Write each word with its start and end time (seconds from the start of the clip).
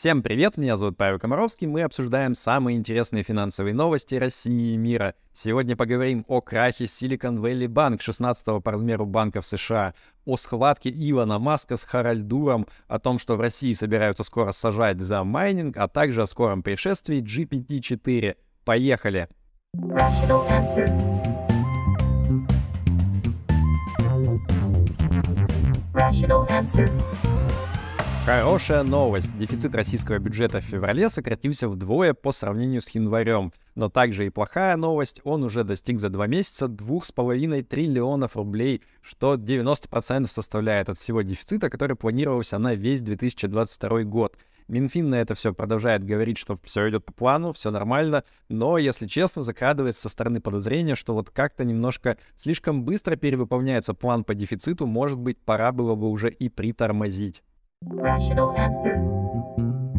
Всем 0.00 0.22
привет, 0.22 0.56
меня 0.56 0.78
зовут 0.78 0.96
Павел 0.96 1.18
Комаровский, 1.18 1.66
мы 1.66 1.82
обсуждаем 1.82 2.34
самые 2.34 2.78
интересные 2.78 3.22
финансовые 3.22 3.74
новости 3.74 4.14
России 4.14 4.72
и 4.72 4.76
мира. 4.78 5.14
Сегодня 5.34 5.76
поговорим 5.76 6.24
о 6.26 6.40
крахе 6.40 6.84
Silicon 6.84 7.36
Valley 7.36 7.66
Bank, 7.66 8.00
16 8.00 8.62
по 8.64 8.70
размеру 8.70 9.04
банка 9.04 9.42
в 9.42 9.46
США, 9.46 9.92
о 10.24 10.38
схватке 10.38 10.88
Илона 10.88 11.38
Маска 11.38 11.76
с 11.76 11.84
Харальдуром, 11.84 12.66
о 12.88 12.98
том, 12.98 13.18
что 13.18 13.36
в 13.36 13.42
России 13.42 13.74
собираются 13.74 14.22
скоро 14.24 14.52
сажать 14.52 15.02
за 15.02 15.22
майнинг, 15.22 15.76
а 15.76 15.86
также 15.86 16.22
о 16.22 16.26
скором 16.26 16.62
пришествии 16.62 17.20
GPT-4. 17.22 18.36
Поехали! 18.64 19.28
Rational 25.92 26.48
answer. 26.48 26.90
Хорошая 28.26 28.82
новость. 28.82 29.36
Дефицит 29.38 29.74
российского 29.74 30.18
бюджета 30.18 30.60
в 30.60 30.64
феврале 30.64 31.08
сократился 31.08 31.68
вдвое 31.70 32.12
по 32.12 32.32
сравнению 32.32 32.82
с 32.82 32.90
январем. 32.90 33.50
Но 33.74 33.88
также 33.88 34.26
и 34.26 34.30
плохая 34.30 34.76
новость. 34.76 35.22
Он 35.24 35.42
уже 35.42 35.64
достиг 35.64 35.98
за 36.00 36.10
два 36.10 36.26
месяца 36.26 36.66
2,5 36.66 37.62
триллионов 37.62 38.36
рублей, 38.36 38.82
что 39.00 39.34
90% 39.34 40.30
составляет 40.30 40.90
от 40.90 40.98
всего 40.98 41.22
дефицита, 41.22 41.70
который 41.70 41.96
планировался 41.96 42.58
на 42.58 42.74
весь 42.74 43.00
2022 43.00 44.02
год. 44.02 44.36
Минфин 44.68 45.08
на 45.08 45.16
это 45.16 45.34
все 45.34 45.54
продолжает 45.54 46.04
говорить, 46.04 46.36
что 46.36 46.56
все 46.62 46.90
идет 46.90 47.06
по 47.06 47.12
плану, 47.12 47.54
все 47.54 47.70
нормально, 47.70 48.22
но, 48.48 48.78
если 48.78 49.06
честно, 49.08 49.42
закрадывается 49.42 50.02
со 50.02 50.08
стороны 50.10 50.40
подозрения, 50.40 50.94
что 50.94 51.14
вот 51.14 51.30
как-то 51.30 51.64
немножко 51.64 52.18
слишком 52.36 52.84
быстро 52.84 53.16
перевыполняется 53.16 53.94
план 53.94 54.22
по 54.22 54.34
дефициту, 54.34 54.86
может 54.86 55.18
быть, 55.18 55.38
пора 55.38 55.72
было 55.72 55.96
бы 55.96 56.08
уже 56.08 56.30
и 56.30 56.48
притормозить. 56.48 57.42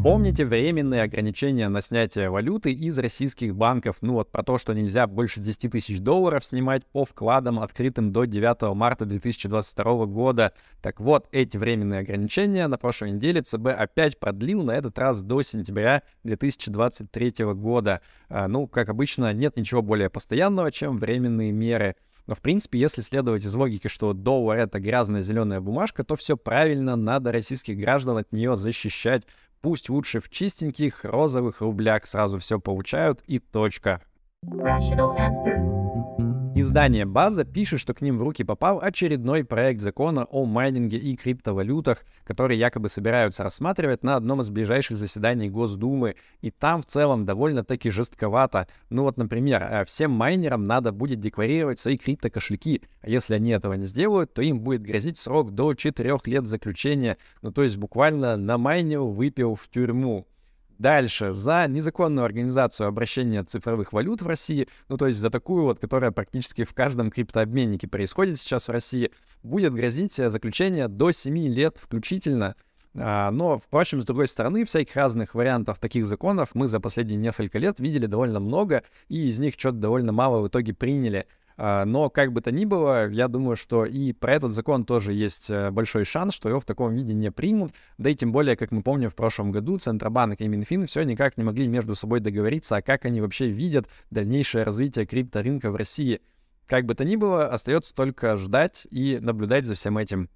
Помните 0.03 0.45
временные 0.45 1.01
ограничения 1.01 1.67
на 1.67 1.81
снятие 1.81 2.29
валюты 2.29 2.71
из 2.71 2.97
российских 2.99 3.55
банков? 3.55 3.97
Ну 4.01 4.13
вот 4.13 4.31
про 4.31 4.43
то, 4.43 4.57
что 4.57 4.73
нельзя 4.73 5.07
больше 5.07 5.39
10 5.39 5.71
тысяч 5.71 5.99
долларов 5.99 6.45
снимать 6.45 6.85
по 6.85 7.05
вкладам, 7.05 7.59
открытым 7.59 8.11
до 8.11 8.25
9 8.25 8.75
марта 8.75 9.05
2022 9.05 10.05
года. 10.05 10.53
Так 10.81 10.99
вот, 10.99 11.27
эти 11.31 11.57
временные 11.57 12.01
ограничения 12.01 12.67
на 12.67 12.77
прошлой 12.77 13.11
неделе 13.11 13.41
ЦБ 13.41 13.67
опять 13.67 14.19
продлил, 14.19 14.63
на 14.63 14.71
этот 14.71 14.97
раз 14.99 15.21
до 15.21 15.41
сентября 15.41 16.03
2023 16.23 17.45
года. 17.53 18.01
А, 18.29 18.47
ну, 18.47 18.67
как 18.67 18.89
обычно, 18.89 19.33
нет 19.33 19.57
ничего 19.57 19.81
более 19.81 20.09
постоянного, 20.09 20.71
чем 20.71 20.97
временные 20.97 21.51
меры. 21.51 21.95
Но, 22.27 22.35
в 22.35 22.41
принципе, 22.41 22.79
если 22.79 23.01
следовать 23.01 23.45
из 23.45 23.53
логики, 23.53 23.87
что 23.87 24.13
доллар— 24.13 24.57
это 24.59 24.79
грязная 24.79 25.21
зеленая 25.21 25.61
бумажка, 25.61 26.03
то 26.03 26.15
все 26.15 26.37
правильно, 26.37 26.95
надо 26.95 27.31
российских 27.31 27.77
граждан 27.77 28.17
от 28.17 28.31
нее 28.31 28.55
защищать. 28.55 29.23
Пусть 29.61 29.89
лучше 29.89 30.19
в 30.19 30.29
чистеньких 30.29 31.05
розовых 31.05 31.61
рублях 31.61 32.05
сразу 32.05 32.39
все 32.39 32.59
получают 32.59 33.21
и 33.27 33.39
точка. 33.39 34.01
Rational. 34.43 35.90
Издание 36.61 37.05
«База» 37.05 37.43
пишет, 37.43 37.79
что 37.79 37.95
к 37.95 38.01
ним 38.01 38.19
в 38.19 38.21
руки 38.21 38.43
попал 38.43 38.79
очередной 38.79 39.43
проект 39.43 39.81
закона 39.81 40.25
о 40.25 40.45
майнинге 40.45 40.99
и 40.99 41.15
криптовалютах, 41.15 42.05
который 42.23 42.55
якобы 42.55 42.87
собираются 42.87 43.41
рассматривать 43.41 44.03
на 44.03 44.15
одном 44.15 44.41
из 44.41 44.51
ближайших 44.51 44.99
заседаний 44.99 45.49
Госдумы. 45.49 46.17
И 46.41 46.51
там 46.51 46.83
в 46.83 46.85
целом 46.85 47.25
довольно-таки 47.25 47.89
жестковато. 47.89 48.67
Ну 48.91 49.01
вот, 49.01 49.17
например, 49.17 49.63
э, 49.63 49.85
всем 49.85 50.11
майнерам 50.11 50.67
надо 50.67 50.91
будет 50.91 51.19
декларировать 51.19 51.79
свои 51.79 51.97
криптокошельки, 51.97 52.83
а 53.01 53.09
если 53.09 53.33
они 53.33 53.49
этого 53.49 53.73
не 53.73 53.87
сделают, 53.87 54.35
то 54.35 54.43
им 54.43 54.59
будет 54.59 54.83
грозить 54.83 55.17
срок 55.17 55.55
до 55.55 55.73
4 55.73 56.19
лет 56.25 56.45
заключения. 56.45 57.17
Ну 57.41 57.51
то 57.51 57.63
есть 57.63 57.77
буквально 57.77 58.37
на 58.37 58.59
майнил 58.59 59.07
выпил 59.07 59.55
в 59.55 59.67
тюрьму. 59.67 60.27
Дальше, 60.81 61.31
за 61.31 61.67
незаконную 61.67 62.25
организацию 62.25 62.87
обращения 62.87 63.43
цифровых 63.43 63.93
валют 63.93 64.23
в 64.23 64.27
России, 64.27 64.67
ну 64.89 64.97
то 64.97 65.05
есть 65.05 65.19
за 65.19 65.29
такую 65.29 65.65
вот, 65.65 65.77
которая 65.77 66.09
практически 66.09 66.63
в 66.63 66.73
каждом 66.73 67.11
криптообменнике 67.11 67.87
происходит 67.87 68.39
сейчас 68.39 68.67
в 68.67 68.71
России, 68.71 69.11
будет 69.43 69.75
грозить 69.75 70.17
э, 70.17 70.31
заключение 70.31 70.87
до 70.87 71.11
7 71.11 71.37
лет 71.49 71.77
включительно. 71.79 72.55
А, 72.95 73.29
но, 73.29 73.59
впрочем, 73.59 74.01
с 74.01 74.05
другой 74.05 74.27
стороны, 74.27 74.65
всяких 74.65 74.95
разных 74.95 75.35
вариантов 75.35 75.77
таких 75.77 76.07
законов 76.07 76.49
мы 76.55 76.67
за 76.67 76.79
последние 76.79 77.17
несколько 77.17 77.59
лет 77.59 77.79
видели 77.79 78.07
довольно 78.07 78.39
много, 78.39 78.81
и 79.07 79.27
из 79.27 79.37
них 79.37 79.53
что-то 79.59 79.77
довольно 79.77 80.11
мало 80.11 80.41
в 80.41 80.47
итоге 80.47 80.73
приняли. 80.73 81.27
А, 81.63 81.85
но 81.85 82.09
как 82.09 82.33
бы 82.33 82.41
то 82.41 82.51
ни 82.51 82.65
было, 82.65 83.07
я 83.07 83.27
думаю, 83.27 83.55
что 83.55 83.85
и 83.85 84.13
про 84.13 84.33
этот 84.33 84.51
закон 84.51 84.83
тоже 84.83 85.13
есть 85.13 85.51
э, 85.51 85.69
большой 85.69 86.05
шанс, 86.05 86.33
что 86.33 86.49
его 86.49 86.59
в 86.59 86.65
таком 86.65 86.95
виде 86.95 87.13
не 87.13 87.29
примут. 87.29 87.73
Да 87.99 88.09
и 88.09 88.15
тем 88.15 88.31
более, 88.31 88.55
как 88.55 88.71
мы 88.71 88.81
помним, 88.81 89.11
в 89.11 89.15
прошлом 89.15 89.51
году 89.51 89.77
Центробанк 89.77 90.41
и 90.41 90.47
Минфин 90.47 90.87
все 90.87 91.03
никак 91.03 91.37
не 91.37 91.43
могли 91.43 91.67
между 91.67 91.93
собой 91.93 92.19
договориться, 92.19 92.77
а 92.77 92.81
как 92.81 93.05
они 93.05 93.21
вообще 93.21 93.47
видят 93.49 93.87
дальнейшее 94.09 94.63
развитие 94.63 95.05
крипторынка 95.05 95.69
в 95.69 95.75
России. 95.75 96.21
Как 96.65 96.87
бы 96.87 96.95
то 96.95 97.05
ни 97.05 97.15
было, 97.15 97.45
остается 97.45 97.93
только 97.93 98.37
ждать 98.37 98.87
и 98.89 99.19
наблюдать 99.21 99.67
за 99.67 99.75
всем 99.75 99.99
этим. 99.99 100.29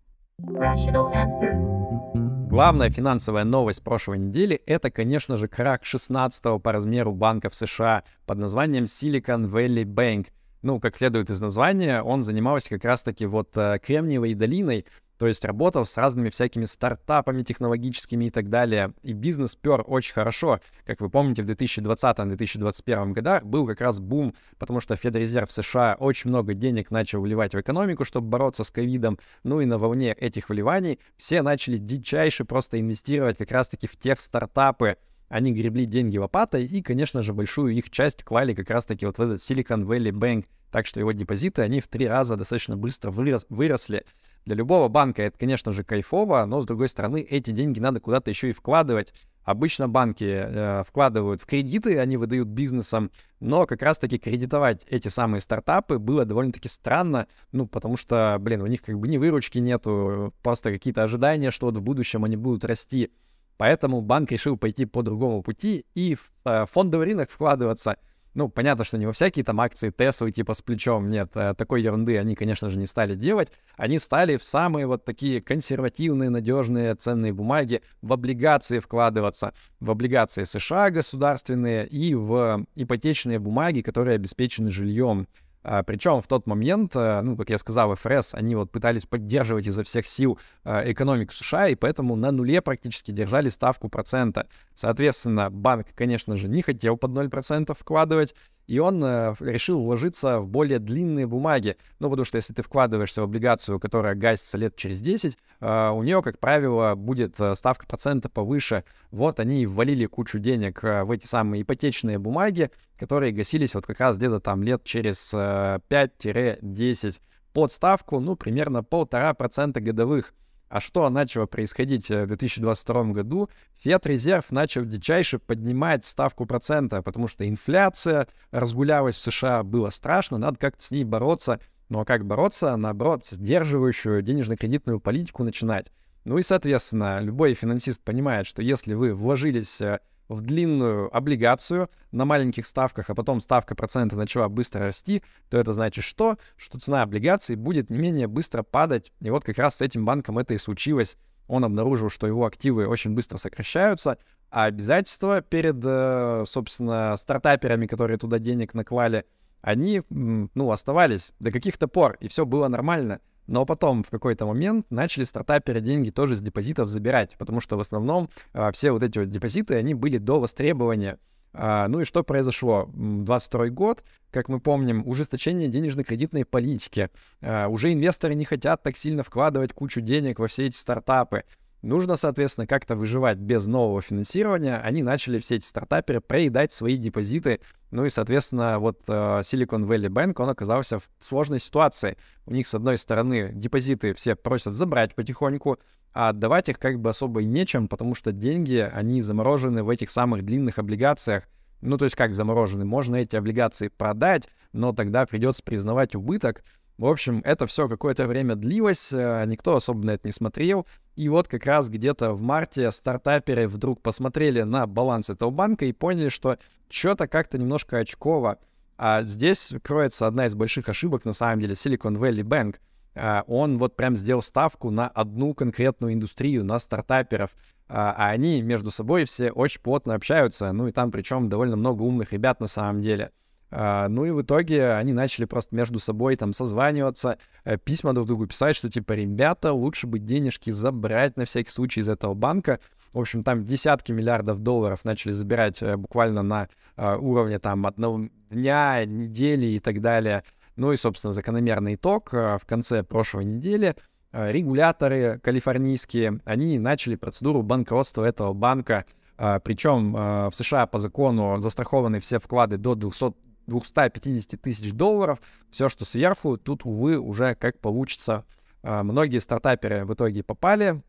Главная 2.52 2.92
финансовая 2.92 3.46
новость 3.46 3.84
прошлой 3.84 4.20
недели— 4.20 4.62
это, 4.68 4.92
конечно 4.92 5.38
же, 5.38 5.48
крах 5.48 5.86
16 5.86 6.62
по 6.62 6.72
размеру 6.72 7.14
банка 7.14 7.50
в 7.50 7.56
США 7.56 8.04
под 8.28 8.38
названием 8.38 8.84
Silicon 8.84 9.50
Valley 9.50 9.86
Bank— 9.86 10.28
ну, 10.66 10.80
как 10.80 10.96
следует 10.96 11.30
из 11.30 11.40
названия, 11.40 12.02
он 12.02 12.24
занимался 12.24 12.70
как 12.70 12.84
раз-таки 12.86 13.28
вот 13.28 13.56
э, 13.56 13.78
Кремниевой 13.78 14.34
долиной, 14.34 14.88
то 15.20 15.28
есть 15.28 15.46
работал 15.46 15.86
с 15.86 15.96
разными 15.96 16.32
всякими 16.32 16.66
стартапами 16.66 17.44
технологическими 17.44 18.26
и 18.26 18.30
так 18.32 18.50
далее. 18.50 18.94
И 19.04 19.14
бизнес 19.14 19.56
пер 19.56 19.84
очень 19.86 20.16
хорошо. 20.16 20.60
Как 20.84 21.02
вы 21.02 21.12
помните, 21.12 21.44
в 21.44 21.50
2020-2021 21.52 23.12
годах 23.12 23.46
был 23.46 23.68
как 23.68 23.80
раз 23.80 24.00
бум, 24.00 24.34
потому 24.58 24.80
что 24.80 24.96
Федрезерв 24.96 25.52
США 25.52 25.98
очень 26.00 26.32
много 26.32 26.56
денег 26.56 26.90
начал 26.90 27.22
вливать 27.22 27.54
в 27.54 27.62
экономику, 27.62 28.04
чтобы 28.04 28.28
бороться 28.28 28.64
с 28.64 28.72
ковидом. 28.72 29.20
Ну 29.44 29.62
и 29.62 29.66
на 29.66 29.78
волне 29.78 30.14
этих 30.14 30.50
вливаний 30.50 31.00
все 31.16 31.44
начали 31.44 31.78
дичайше 31.78 32.44
просто 32.44 32.82
инвестировать 32.82 33.38
как 33.38 33.52
раз-таки 33.52 33.86
в 33.86 33.96
тех 33.98 34.20
стартапы, 34.20 34.98
они 35.28 35.52
гребли 35.52 35.86
деньги 35.86 36.18
лопатой, 36.18 36.66
и, 36.66 36.82
конечно 36.82 37.22
же, 37.22 37.34
большую 37.34 37.74
их 37.74 37.90
часть 37.90 38.24
клали 38.24 38.54
как 38.54 38.70
раз-таки 38.70 39.06
вот 39.06 39.18
в 39.18 39.22
этот 39.22 39.40
Silicon 39.40 39.82
Valley 39.84 40.12
Bank, 40.12 40.46
так 40.76 40.88
что 40.88 41.00
его 41.00 41.14
депозиты, 41.14 41.62
они 41.62 41.80
в 41.80 41.88
три 41.88 42.06
раза 42.06 42.36
достаточно 42.36 42.76
быстро 42.76 43.10
вырос, 43.10 43.46
выросли. 43.48 44.04
Для 44.44 44.56
любого 44.56 44.90
банка 44.90 45.24
это, 45.24 45.40
конечно 45.40 45.72
же, 45.72 45.86
кайфово, 45.86 46.44
но, 46.44 46.60
с 46.60 46.66
другой 46.66 46.90
стороны, 46.90 47.22
эти 47.22 47.52
деньги 47.52 47.80
надо 47.80 48.02
куда-то 48.02 48.30
еще 48.30 48.50
и 48.50 48.52
вкладывать. 48.52 49.14
Обычно 49.46 49.88
банки 49.88 50.26
э, 50.26 50.84
вкладывают 50.86 51.42
в 51.42 51.46
кредиты, 51.46 51.98
они 51.98 52.18
выдают 52.18 52.50
бизнесам, 52.50 53.10
но 53.40 53.66
как 53.66 53.84
раз-таки 53.84 54.18
кредитовать 54.18 54.86
эти 54.90 55.08
самые 55.08 55.40
стартапы 55.40 55.98
было 55.98 56.26
довольно-таки 56.26 56.68
странно, 56.68 57.28
ну, 57.54 57.68
потому 57.68 57.96
что, 57.96 58.36
блин, 58.42 58.62
у 58.62 58.68
них 58.68 58.82
как 58.82 59.00
бы 59.00 59.08
ни 59.08 59.16
выручки 59.16 59.60
нету, 59.60 60.34
просто 60.44 60.74
какие-то 60.74 61.04
ожидания, 61.04 61.52
что 61.52 61.68
вот 61.68 61.78
в 61.78 61.82
будущем 61.82 62.26
они 62.26 62.36
будут 62.36 62.66
расти. 62.66 63.14
Поэтому 63.56 64.02
банк 64.02 64.30
решил 64.30 64.58
пойти 64.58 64.84
по 64.84 65.04
другому 65.04 65.42
пути 65.42 65.86
и 65.96 66.16
в 66.16 66.34
э, 66.44 66.66
фондовый 66.70 67.08
рынок 67.08 67.32
вкладываться. 67.32 67.96
Ну, 68.36 68.50
понятно, 68.50 68.84
что 68.84 68.98
не 68.98 69.06
во 69.06 69.14
всякие 69.14 69.46
там 69.46 69.62
акции 69.62 69.92
Теслы 69.92 70.30
типа 70.30 70.54
с 70.54 70.62
плечом, 70.62 71.08
нет, 71.08 71.32
э, 71.36 71.54
такой 71.58 71.82
ерунды 71.82 72.18
они, 72.18 72.36
конечно 72.36 72.70
же, 72.70 72.78
не 72.78 72.86
стали 72.86 73.16
делать. 73.16 73.50
Они 73.78 73.98
стали 73.98 74.36
в 74.36 74.44
самые 74.44 74.88
вот 74.88 75.06
такие 75.06 75.42
консервативные, 75.42 76.30
надежные 76.30 76.96
ценные 76.96 77.32
бумаги, 77.32 77.82
в 78.02 78.12
облигации 78.12 78.80
вкладываться, 78.80 79.54
в 79.80 79.90
облигации 79.90 80.44
США 80.44 80.90
государственные 80.90 81.88
и 81.88 82.14
в 82.14 82.66
ипотечные 82.76 83.40
бумаги, 83.40 83.80
которые 83.80 84.16
обеспечены 84.16 84.70
жильем. 84.70 85.28
А, 85.68 85.82
Причем 85.82 86.22
в 86.22 86.28
тот 86.28 86.46
момент, 86.46 86.96
э, 86.96 87.22
ну, 87.22 87.36
как 87.36 87.50
я 87.50 87.58
сказал, 87.58 87.96
ФРС, 87.96 88.36
они 88.36 88.54
вот 88.56 88.72
пытались 88.72 89.08
поддерживать 89.08 89.66
изо 89.66 89.84
всех 89.84 90.06
сил 90.06 90.38
э, 90.64 90.92
экономику 90.92 91.34
США, 91.34 91.70
и 91.70 91.76
поэтому 91.76 92.16
на 92.16 92.32
нуле 92.32 92.62
практически 92.62 93.10
держали 93.10 93.50
ставку 93.50 93.90
процента. 93.90 94.48
Соответственно, 94.76 95.50
банк, 95.50 95.88
конечно 95.96 96.38
же, 96.38 96.48
не 96.50 96.62
хотел 96.62 96.98
под 96.98 97.12
0% 97.12 97.76
вкладывать, 97.78 98.36
и 98.68 98.80
он 98.80 99.04
э, 99.04 99.36
решил 99.40 99.82
вложиться 99.82 100.40
в 100.40 100.48
более 100.48 100.80
длинные 100.80 101.28
бумаги. 101.28 101.78
Ну, 102.00 102.10
потому 102.10 102.26
что 102.26 102.38
если 102.38 102.54
ты 102.54 102.64
вкладываешься 102.64 103.22
в 103.22 103.26
облигацию, 103.26 103.80
которая 103.80 104.16
гасится 104.16 104.58
лет 104.58 104.76
через 104.76 105.02
10, 105.02 105.38
э, 105.62 105.90
у 105.90 106.04
нее, 106.04 106.22
как 106.22 106.40
правило, 106.40 106.96
будет 106.96 107.40
э, 107.40 107.56
ставка 107.56 107.86
процента 107.86 108.30
повыше. 108.30 108.84
Вот 109.12 109.40
они 109.40 109.64
и 109.64 109.66
ввалили 109.66 110.06
кучу 110.06 110.40
денег 110.40 110.84
э, 110.84 111.04
в 111.04 111.12
эти 111.12 111.26
самые 111.28 111.62
ипотечные 111.62 112.18
бумаги, 112.18 112.72
которые 112.98 113.32
гасились 113.32 113.74
вот 113.76 113.86
как 113.86 114.00
раз 114.00 114.18
где-то 114.18 114.40
там 114.40 114.64
лет 114.64 114.84
через 114.84 115.34
э, 115.34 115.80
5-10 115.90 117.20
под 117.54 117.72
ставку, 117.72 118.20
ну, 118.20 118.36
примерно 118.36 118.84
полтора 118.84 119.34
процента 119.34 119.80
годовых. 119.80 120.34
А 120.68 120.82
что 120.82 121.10
начало 121.10 121.46
происходить 121.46 122.10
э, 122.10 122.24
в 122.24 122.28
2022 122.28 123.04
году? 123.06 123.50
Федрезерв 123.78 124.52
начал 124.52 124.84
дичайше 124.84 125.38
поднимать 125.40 126.06
ставку 126.06 126.46
процента, 126.46 127.02
потому 127.02 127.28
что 127.28 127.48
инфляция 127.48 128.28
разгулялась 128.52 129.18
в 129.18 129.22
США, 129.22 129.64
было 129.64 129.90
страшно, 129.90 130.38
надо 130.38 130.58
как-то 130.58 130.84
с 130.84 130.92
ней 130.92 131.04
бороться. 131.04 131.60
Ну 131.90 132.00
а 132.00 132.06
как 132.06 132.26
бороться? 132.26 132.76
Наоборот, 132.76 133.26
сдерживающую 133.26 134.24
денежно-кредитную 134.24 135.00
политику 135.00 135.44
начинать. 135.44 135.92
Ну 136.24 136.40
и, 136.40 136.44
соответственно, 136.44 137.20
любой 137.22 137.54
финансист 137.54 138.02
понимает, 138.02 138.48
что 138.48 138.64
если 138.64 138.96
вы 138.96 139.14
вложились 139.14 139.80
э, 139.82 140.00
в 140.28 140.42
длинную 140.42 141.16
облигацию 141.16 141.90
на 142.12 142.26
маленьких 142.26 142.66
ставках, 142.66 143.10
а 143.10 143.16
потом 143.16 143.42
ставка 143.42 143.76
процента 143.76 144.16
начала 144.16 144.50
быстро 144.50 144.82
расти, 144.86 145.24
то 145.50 145.58
это 145.58 145.74
значит 145.74 146.04
что? 146.04 146.38
Что 146.56 146.80
цена 146.80 147.04
облигаций 147.04 147.56
будет 147.56 147.90
не 147.90 147.98
менее 147.98 148.28
быстро 148.28 148.64
падать. 148.64 149.12
И 149.22 149.30
вот 149.30 149.44
как 149.44 149.58
раз 149.58 149.76
с 149.76 149.82
этим 149.82 150.06
банком 150.06 150.38
это 150.38 150.54
и 150.54 150.58
случилось. 150.58 151.18
Он 151.48 151.64
обнаружил, 151.64 152.10
что 152.10 152.26
его 152.26 152.46
активы 152.46 152.88
очень 152.88 153.12
быстро 153.12 153.38
сокращаются, 153.38 154.18
а 154.50 154.66
обязательства 154.66 155.42
перед, 155.42 155.76
э, 155.84 156.44
собственно, 156.48 157.16
стартаперами, 157.18 157.86
которые 157.86 158.18
туда 158.18 158.40
денег 158.40 158.74
наклали, 158.74 159.26
они, 159.62 160.04
ну, 160.10 160.72
оставались 160.72 161.34
до 161.40 161.52
каких-то 161.52 161.88
пор, 161.88 162.18
и 162.20 162.28
все 162.28 162.46
было 162.46 162.68
нормально. 162.68 163.20
Но 163.48 163.66
потом 163.66 164.04
в 164.04 164.10
какой-то 164.10 164.46
момент 164.46 164.88
начали 164.90 165.24
стартаперы 165.24 165.82
деньги 165.82 166.10
тоже 166.10 166.36
с 166.36 166.42
депозитов 166.42 166.90
забирать, 166.90 167.36
потому 167.38 167.60
что 167.60 167.78
в 167.78 167.80
основном 167.80 168.30
а, 168.54 168.72
все 168.72 168.92
вот 168.92 169.04
эти 169.04 169.20
вот 169.20 169.30
депозиты, 169.30 169.76
они 169.76 169.94
были 169.94 170.18
до 170.18 170.40
востребования. 170.40 171.20
А, 171.58 171.88
ну 171.88 172.02
и 172.02 172.06
что 172.06 172.24
произошло? 172.24 172.90
22 172.94 173.70
год, 173.70 174.04
как 174.32 174.50
мы 174.50 174.60
помним, 174.60 175.08
ужесточение 175.08 175.68
денежно-кредитной 175.70 176.44
политики. 176.44 177.10
А, 177.42 177.68
уже 177.68 177.94
инвесторы 177.94 178.36
не 178.36 178.46
хотят 178.46 178.84
так 178.84 178.98
сильно 178.98 179.24
вкладывать 179.24 179.74
кучу 179.74 180.02
денег 180.02 180.40
во 180.40 180.48
все 180.48 180.66
эти 180.66 180.76
стартапы. 180.76 181.44
Нужно, 181.86 182.16
соответственно, 182.16 182.66
как-то 182.66 182.96
выживать 182.96 183.38
без 183.38 183.68
нового 183.68 184.02
финансирования. 184.02 184.78
Они 184.78 185.04
начали 185.04 185.38
все 185.38 185.58
эти 185.58 185.68
стартаперы 185.68 186.20
проедать 186.20 186.72
свои 186.72 186.98
депозиты. 186.98 187.60
Ну 187.92 188.06
и, 188.06 188.10
соответственно, 188.10 188.80
вот 188.80 189.02
uh, 189.08 189.42
Silicon 189.42 189.86
Valley 189.86 190.10
Bank, 190.10 190.42
он 190.42 190.50
оказался 190.50 190.98
в 190.98 191.08
сложной 191.20 191.60
ситуации. 191.60 192.18
У 192.48 192.54
них, 192.56 192.68
с 192.68 192.74
одной 192.74 192.98
стороны, 192.98 193.52
депозиты 193.54 194.16
все 194.16 194.36
просят 194.36 194.74
забрать 194.74 195.14
потихоньку, 195.14 195.78
а 196.12 196.30
отдавать 196.30 196.70
их 196.70 196.80
как 196.80 197.00
бы 197.00 197.12
особо 197.12 197.44
и 197.44 197.46
нечем, 197.46 197.88
потому 197.88 198.16
что 198.16 198.32
деньги, 198.32 198.78
они 198.92 199.22
заморожены 199.22 199.84
в 199.84 199.90
этих 199.90 200.10
самых 200.10 200.44
длинных 200.44 200.80
облигациях. 200.80 201.44
Ну, 201.82 202.00
то 202.00 202.06
есть 202.06 202.16
как 202.16 202.34
заморожены? 202.34 202.84
Можно 202.84 203.18
эти 203.18 203.36
облигации 203.36 203.90
продать, 203.90 204.50
но 204.74 204.92
тогда 204.92 205.28
придется 205.28 205.62
признавать 205.62 206.16
убыток. 206.16 206.64
В 206.98 207.08
общем, 207.08 207.42
это 207.44 207.68
все 207.68 207.90
какое-то 207.90 208.26
время 208.26 208.56
длилось, 208.56 209.12
э, 209.12 209.44
никто 209.48 209.76
особо 209.76 210.06
на 210.06 210.12
это 210.12 210.30
не 210.30 210.32
смотрел. 210.32 210.88
И 211.16 211.28
вот 211.28 211.48
как 211.50 211.66
раз 211.66 211.90
где-то 211.90 212.32
в 212.34 212.42
марте 212.42 212.90
стартаперы 212.92 213.68
вдруг 213.68 214.02
посмотрели 214.02 214.62
на 214.62 214.88
баланс 214.88 215.30
этого 215.30 215.50
банка 215.50 215.86
и 215.86 215.92
поняли, 215.92 216.30
что 216.30 216.58
что-то 216.90 217.28
как-то 217.28 217.58
немножко 217.58 217.98
очково. 217.98 218.60
А 218.98 219.24
здесь 219.24 219.74
кроется 219.84 220.26
одна 220.26 220.46
из 220.46 220.56
больших 220.56 220.88
ошибок, 220.88 221.26
на 221.26 221.34
самом 221.34 221.60
деле, 221.60 221.74
Silicon 221.74 222.18
Valley 222.18 222.44
Bank. 222.44 222.78
А, 223.14 223.44
он 223.48 223.78
вот 223.78 223.98
прям 223.98 224.16
сделал 224.16 224.42
ставку 224.42 224.90
на 224.90 225.08
одну 225.10 225.54
конкретную 225.54 226.14
индустрию, 226.14 226.64
на 226.64 226.80
стартаперов. 226.80 227.52
А, 227.88 228.14
а 228.18 228.30
они 228.30 228.62
между 228.62 228.90
собой 228.90 229.26
все 229.26 229.52
очень 229.52 229.82
плотно 229.82 230.16
общаются. 230.16 230.72
Ну 230.72 230.88
и 230.88 230.92
там 230.94 231.12
причем 231.12 231.50
довольно 231.50 231.76
много 231.76 232.04
умных 232.04 232.32
ребят 232.32 232.62
на 232.62 232.68
самом 232.68 233.02
деле. 233.02 233.32
Uh, 233.72 234.08
ну 234.08 234.26
и 234.26 234.32
в 234.32 234.42
итоге 234.42 234.94
они 234.94 235.12
начали 235.12 235.46
просто 235.46 235.76
между 235.76 236.00
собой 236.00 236.36
там 236.38 236.54
созваниваться, 236.54 237.40
э, 237.66 237.78
письма 237.78 238.14
друг 238.14 238.28
другу 238.28 238.48
писать, 238.48 238.76
что 238.76 238.90
типа, 238.90 239.14
ребята, 239.14 239.74
лучше 239.74 240.08
бы 240.08 240.20
денежки 240.20 240.70
забрать 240.70 241.36
на 241.36 241.46
всякий 241.46 241.72
случай 241.72 242.02
из 242.02 242.08
этого 242.08 242.36
банка. 242.36 242.80
В 243.16 243.20
общем, 243.22 243.46
там 243.46 243.64
десятки 243.64 244.12
миллиардов 244.12 244.60
долларов 244.60 245.06
начали 245.06 245.32
забирать 245.32 245.82
э, 245.82 245.96
буквально 245.96 246.44
на 246.44 246.68
э, 246.98 247.16
уровне 247.16 247.60
там 247.60 247.86
одного 247.86 248.28
дня, 248.50 249.06
недели 249.06 249.68
и 249.68 249.80
так 249.80 250.02
далее. 250.02 250.44
Ну 250.76 250.92
и, 250.92 250.98
собственно, 250.98 251.32
закономерный 251.32 251.96
итог. 251.96 252.34
Э, 252.34 252.58
в 252.62 252.66
конце 252.66 253.04
прошлой 253.04 253.46
недели 253.46 253.96
регуляторы 254.34 255.40
калифорнийские, 255.42 256.42
они 256.44 256.78
начали 256.78 257.16
процедуру 257.16 257.62
банкротства 257.62 258.26
этого 258.26 258.52
банка. 258.52 259.06
Причем 259.38 260.12
в 260.12 260.52
США 260.54 260.88
по 260.88 261.00
закону 261.00 261.62
застрахованы 261.62 262.20
все 262.20 262.40
вклады 262.40 262.76
до 262.76 262.96
200 262.96 263.34
250 263.68 264.62
тысяч 264.62 264.92
долларов. 264.92 265.40
Все, 265.72 265.90
что 265.90 266.06
сверху, 266.06 266.58
тут, 266.58 266.86
увы, 266.86 267.18
уже 267.18 267.56
как 267.56 267.80
получится. 267.80 268.46
А, 268.84 269.04
многие 269.04 269.40
стартаперы 269.40 270.06
в 270.06 270.14
итоге 270.14 270.44
попали. 270.44 271.02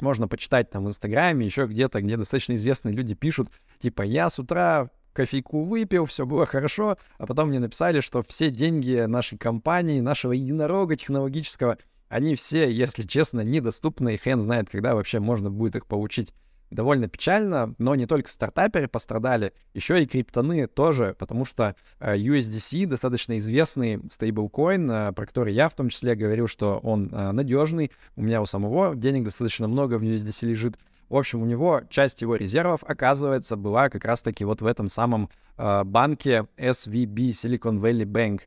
Можно 0.00 0.28
почитать 0.28 0.70
там 0.70 0.84
в 0.84 0.88
Инстаграме, 0.88 1.44
еще 1.44 1.66
где-то, 1.66 2.00
где 2.00 2.16
достаточно 2.16 2.54
известные 2.54 2.94
люди 2.94 3.14
пишут, 3.14 3.50
типа, 3.78 4.02
я 4.02 4.30
с 4.30 4.38
утра 4.38 4.90
кофейку 5.12 5.64
выпил, 5.64 6.06
все 6.06 6.24
было 6.24 6.46
хорошо, 6.46 6.96
а 7.18 7.26
потом 7.26 7.48
мне 7.48 7.58
написали, 7.58 8.00
что 8.00 8.22
все 8.22 8.50
деньги 8.50 9.04
нашей 9.06 9.38
компании, 9.38 10.00
нашего 10.00 10.32
единорога 10.32 10.96
технологического, 10.96 11.78
они 12.08 12.34
все, 12.34 12.70
если 12.70 13.02
честно, 13.02 13.40
недоступны, 13.40 14.14
и 14.14 14.16
хрен 14.18 14.40
знает, 14.40 14.68
когда 14.70 14.94
вообще 14.94 15.20
можно 15.20 15.50
будет 15.50 15.76
их 15.76 15.86
получить 15.86 16.32
довольно 16.72 17.08
печально, 17.08 17.74
но 17.78 17.94
не 17.94 18.06
только 18.06 18.30
стартаперы 18.30 18.88
пострадали, 18.88 19.52
еще 19.74 20.02
и 20.02 20.06
криптоны 20.06 20.66
тоже, 20.66 21.14
потому 21.18 21.44
что 21.44 21.76
э, 22.00 22.16
USDC 22.16 22.86
достаточно 22.86 23.38
известный 23.38 24.00
стейблкоин, 24.10 24.90
э, 24.90 25.12
про 25.12 25.26
который 25.26 25.54
я 25.54 25.68
в 25.68 25.74
том 25.74 25.88
числе 25.88 26.14
говорил, 26.14 26.48
что 26.48 26.78
он 26.82 27.10
э, 27.12 27.32
надежный, 27.32 27.92
у 28.16 28.22
меня 28.22 28.42
у 28.42 28.46
самого 28.46 28.96
денег 28.96 29.24
достаточно 29.24 29.68
много 29.68 29.98
в 29.98 30.02
USDC 30.02 30.46
лежит. 30.46 30.78
В 31.08 31.16
общем, 31.16 31.42
у 31.42 31.46
него 31.46 31.82
часть 31.90 32.22
его 32.22 32.36
резервов, 32.36 32.82
оказывается, 32.86 33.56
была 33.56 33.90
как 33.90 34.04
раз-таки 34.04 34.44
вот 34.44 34.62
в 34.62 34.66
этом 34.66 34.88
самом 34.88 35.28
банке 35.58 36.46
SVB, 36.56 37.32
Silicon 37.32 37.80
Valley 37.80 38.06
Bank. 38.06 38.40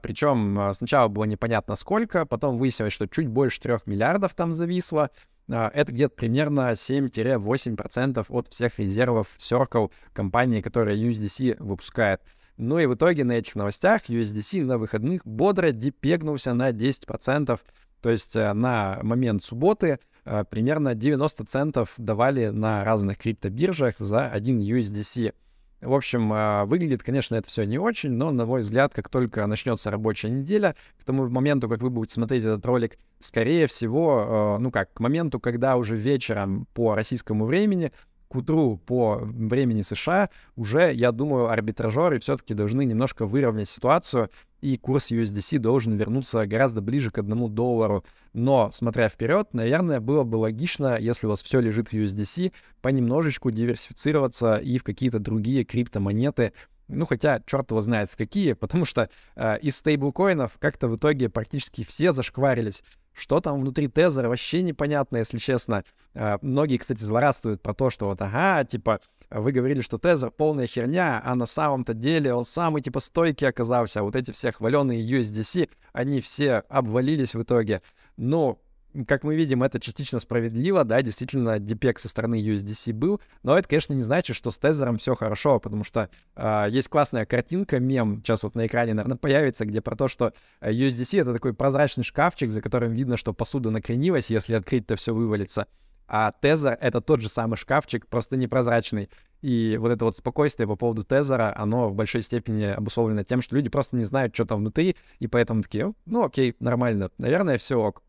Причем 0.00 0.72
сначала 0.74 1.08
было 1.08 1.24
непонятно 1.24 1.74
сколько, 1.74 2.24
потом 2.24 2.56
выяснилось, 2.56 2.92
что 2.92 3.08
чуть 3.08 3.26
больше 3.26 3.60
3 3.60 3.78
миллиардов 3.86 4.34
там 4.34 4.54
зависло. 4.54 5.10
А, 5.50 5.70
это 5.72 5.92
где-то 5.92 6.14
примерно 6.14 6.72
7-8% 6.72 8.26
от 8.28 8.48
всех 8.48 8.78
резервов 8.78 9.28
Circle 9.38 9.90
компании, 10.12 10.60
которая 10.60 10.96
USDC 10.96 11.62
выпускает. 11.62 12.20
Ну 12.56 12.78
и 12.78 12.86
в 12.86 12.94
итоге 12.94 13.24
на 13.24 13.32
этих 13.32 13.54
новостях 13.54 14.10
USDC 14.10 14.64
на 14.64 14.78
выходных 14.78 15.24
бодро 15.24 15.70
депегнулся 15.70 16.54
на 16.54 16.70
10%. 16.70 17.58
То 18.00 18.10
есть 18.10 18.36
э, 18.36 18.52
на 18.52 18.98
момент 19.02 19.42
субботы 19.42 20.00
э, 20.24 20.44
примерно 20.48 20.94
90 20.94 21.44
центов 21.44 21.94
давали 21.96 22.48
на 22.48 22.84
разных 22.84 23.18
криптобиржах 23.18 23.94
за 23.98 24.26
один 24.26 24.58
USDC. 24.58 25.34
В 25.80 25.94
общем, 25.94 26.30
а, 26.32 26.64
выглядит, 26.64 27.04
конечно, 27.04 27.36
это 27.36 27.48
все 27.48 27.64
не 27.64 27.78
очень, 27.78 28.10
но, 28.10 28.32
на 28.32 28.46
мой 28.46 28.62
взгляд, 28.62 28.92
как 28.94 29.08
только 29.08 29.46
начнется 29.46 29.90
рабочая 29.90 30.30
неделя, 30.30 30.74
к 31.00 31.04
тому 31.04 31.28
моменту, 31.28 31.68
как 31.68 31.82
вы 31.82 31.90
будете 31.90 32.14
смотреть 32.14 32.42
этот 32.42 32.66
ролик, 32.66 32.98
скорее 33.20 33.68
всего, 33.68 34.18
а, 34.20 34.58
ну 34.58 34.72
как, 34.72 34.92
к 34.92 35.00
моменту, 35.00 35.38
когда 35.38 35.76
уже 35.76 35.96
вечером 35.96 36.66
по 36.74 36.96
российскому 36.96 37.46
времени 37.46 37.92
к 38.28 38.34
утру 38.34 38.76
по 38.76 39.20
времени 39.22 39.82
США 39.82 40.30
уже, 40.56 40.92
я 40.92 41.12
думаю, 41.12 41.48
арбитражеры 41.48 42.20
все-таки 42.20 42.54
должны 42.54 42.84
немножко 42.84 43.24
выровнять 43.24 43.68
ситуацию, 43.68 44.30
и 44.60 44.76
курс 44.76 45.10
USDC 45.10 45.58
должен 45.58 45.96
вернуться 45.96 46.46
гораздо 46.46 46.80
ближе 46.80 47.10
к 47.10 47.18
одному 47.18 47.48
доллару. 47.48 48.04
Но, 48.32 48.70
смотря 48.72 49.08
вперед, 49.08 49.48
наверное, 49.52 50.00
было 50.00 50.24
бы 50.24 50.36
логично, 50.36 50.98
если 50.98 51.26
у 51.26 51.30
вас 51.30 51.42
все 51.42 51.60
лежит 51.60 51.88
в 51.88 51.92
USDC, 51.92 52.52
понемножечку 52.80 53.50
диверсифицироваться 53.50 54.56
и 54.56 54.78
в 54.78 54.84
какие-то 54.84 55.18
другие 55.18 55.64
криптомонеты, 55.64 56.52
ну, 56.88 57.04
хотя, 57.04 57.42
черт 57.46 57.70
его 57.70 57.82
знает 57.82 58.10
в 58.10 58.16
какие, 58.16 58.52
потому 58.54 58.84
что 58.84 59.08
э, 59.36 59.58
из 59.60 59.76
стейблкоинов 59.76 60.52
как-то 60.58 60.88
в 60.88 60.96
итоге 60.96 61.28
практически 61.28 61.84
все 61.84 62.12
зашкварились. 62.12 62.82
Что 63.18 63.40
там 63.40 63.60
внутри 63.60 63.88
тезера, 63.88 64.28
вообще 64.28 64.62
непонятно, 64.62 65.16
если 65.16 65.38
честно. 65.38 65.82
Э, 66.14 66.38
многие, 66.40 66.76
кстати, 66.76 67.02
злорадствуют 67.02 67.60
про 67.60 67.74
то, 67.74 67.90
что 67.90 68.06
вот, 68.06 68.22
ага, 68.22 68.64
типа, 68.64 69.00
вы 69.28 69.50
говорили, 69.50 69.80
что 69.80 69.98
тезер 69.98 70.30
полная 70.30 70.68
херня, 70.68 71.20
а 71.24 71.34
на 71.34 71.46
самом-то 71.46 71.94
деле 71.94 72.32
он 72.32 72.44
самый, 72.44 72.80
типа, 72.80 73.00
стойкий 73.00 73.48
оказался. 73.48 74.00
А 74.00 74.02
вот 74.04 74.14
эти 74.14 74.30
все 74.30 74.52
хваленые 74.52 75.04
USDC, 75.04 75.68
они 75.92 76.20
все 76.20 76.62
обвалились 76.68 77.34
в 77.34 77.42
итоге. 77.42 77.82
Но 78.16 78.60
как 79.06 79.22
мы 79.22 79.36
видим, 79.36 79.62
это 79.62 79.78
частично 79.80 80.18
справедливо, 80.18 80.84
да, 80.84 81.02
действительно, 81.02 81.58
дипек 81.58 81.98
со 81.98 82.08
стороны 82.08 82.40
USDC 82.40 82.92
был, 82.92 83.20
но 83.42 83.58
это, 83.58 83.68
конечно, 83.68 83.92
не 83.92 84.02
значит, 84.02 84.36
что 84.36 84.50
с 84.50 84.58
тезером 84.58 84.98
все 84.98 85.14
хорошо, 85.14 85.60
потому 85.60 85.84
что 85.84 86.08
э, 86.36 86.66
есть 86.70 86.88
классная 86.88 87.26
картинка, 87.26 87.78
мем, 87.78 88.22
сейчас 88.22 88.42
вот 88.42 88.54
на 88.54 88.66
экране, 88.66 88.94
наверное, 88.94 89.16
появится, 89.16 89.64
где 89.64 89.80
про 89.80 89.96
то, 89.96 90.08
что 90.08 90.32
USDC— 90.60 91.20
это 91.22 91.32
такой 91.32 91.54
прозрачный 91.54 92.04
шкафчик, 92.04 92.50
за 92.50 92.62
которым 92.62 92.92
видно, 92.92 93.16
что 93.16 93.32
посуда 93.32 93.70
накренилась, 93.70 94.30
если 94.30 94.54
открыть, 94.54 94.86
то 94.86 94.96
все 94.96 95.14
вывалится. 95.14 95.66
А 96.08 96.32
тезер— 96.32 96.78
это 96.80 97.02
тот 97.02 97.20
же 97.20 97.28
самый 97.28 97.56
шкафчик, 97.56 98.06
просто 98.06 98.36
непрозрачный. 98.36 99.10
И 99.42 99.76
вот 99.78 99.90
это 99.90 100.06
вот 100.06 100.16
спокойствие 100.16 100.66
по 100.66 100.74
поводу 100.74 101.04
тезера, 101.04 101.54
оно 101.56 101.90
в 101.90 101.94
большой 101.94 102.22
степени 102.22 102.64
обусловлено 102.64 103.22
тем, 103.22 103.42
что 103.42 103.54
люди 103.54 103.68
просто 103.68 103.96
не 103.96 104.04
знают, 104.04 104.34
что 104.34 104.46
там 104.46 104.60
внутри, 104.60 104.96
и 105.18 105.26
поэтому 105.26 105.62
такие, 105.62 105.92
ну 106.06 106.24
окей, 106.24 106.56
нормально, 106.60 107.10
наверное, 107.18 107.58
все 107.58 107.78
ок. 107.78 108.02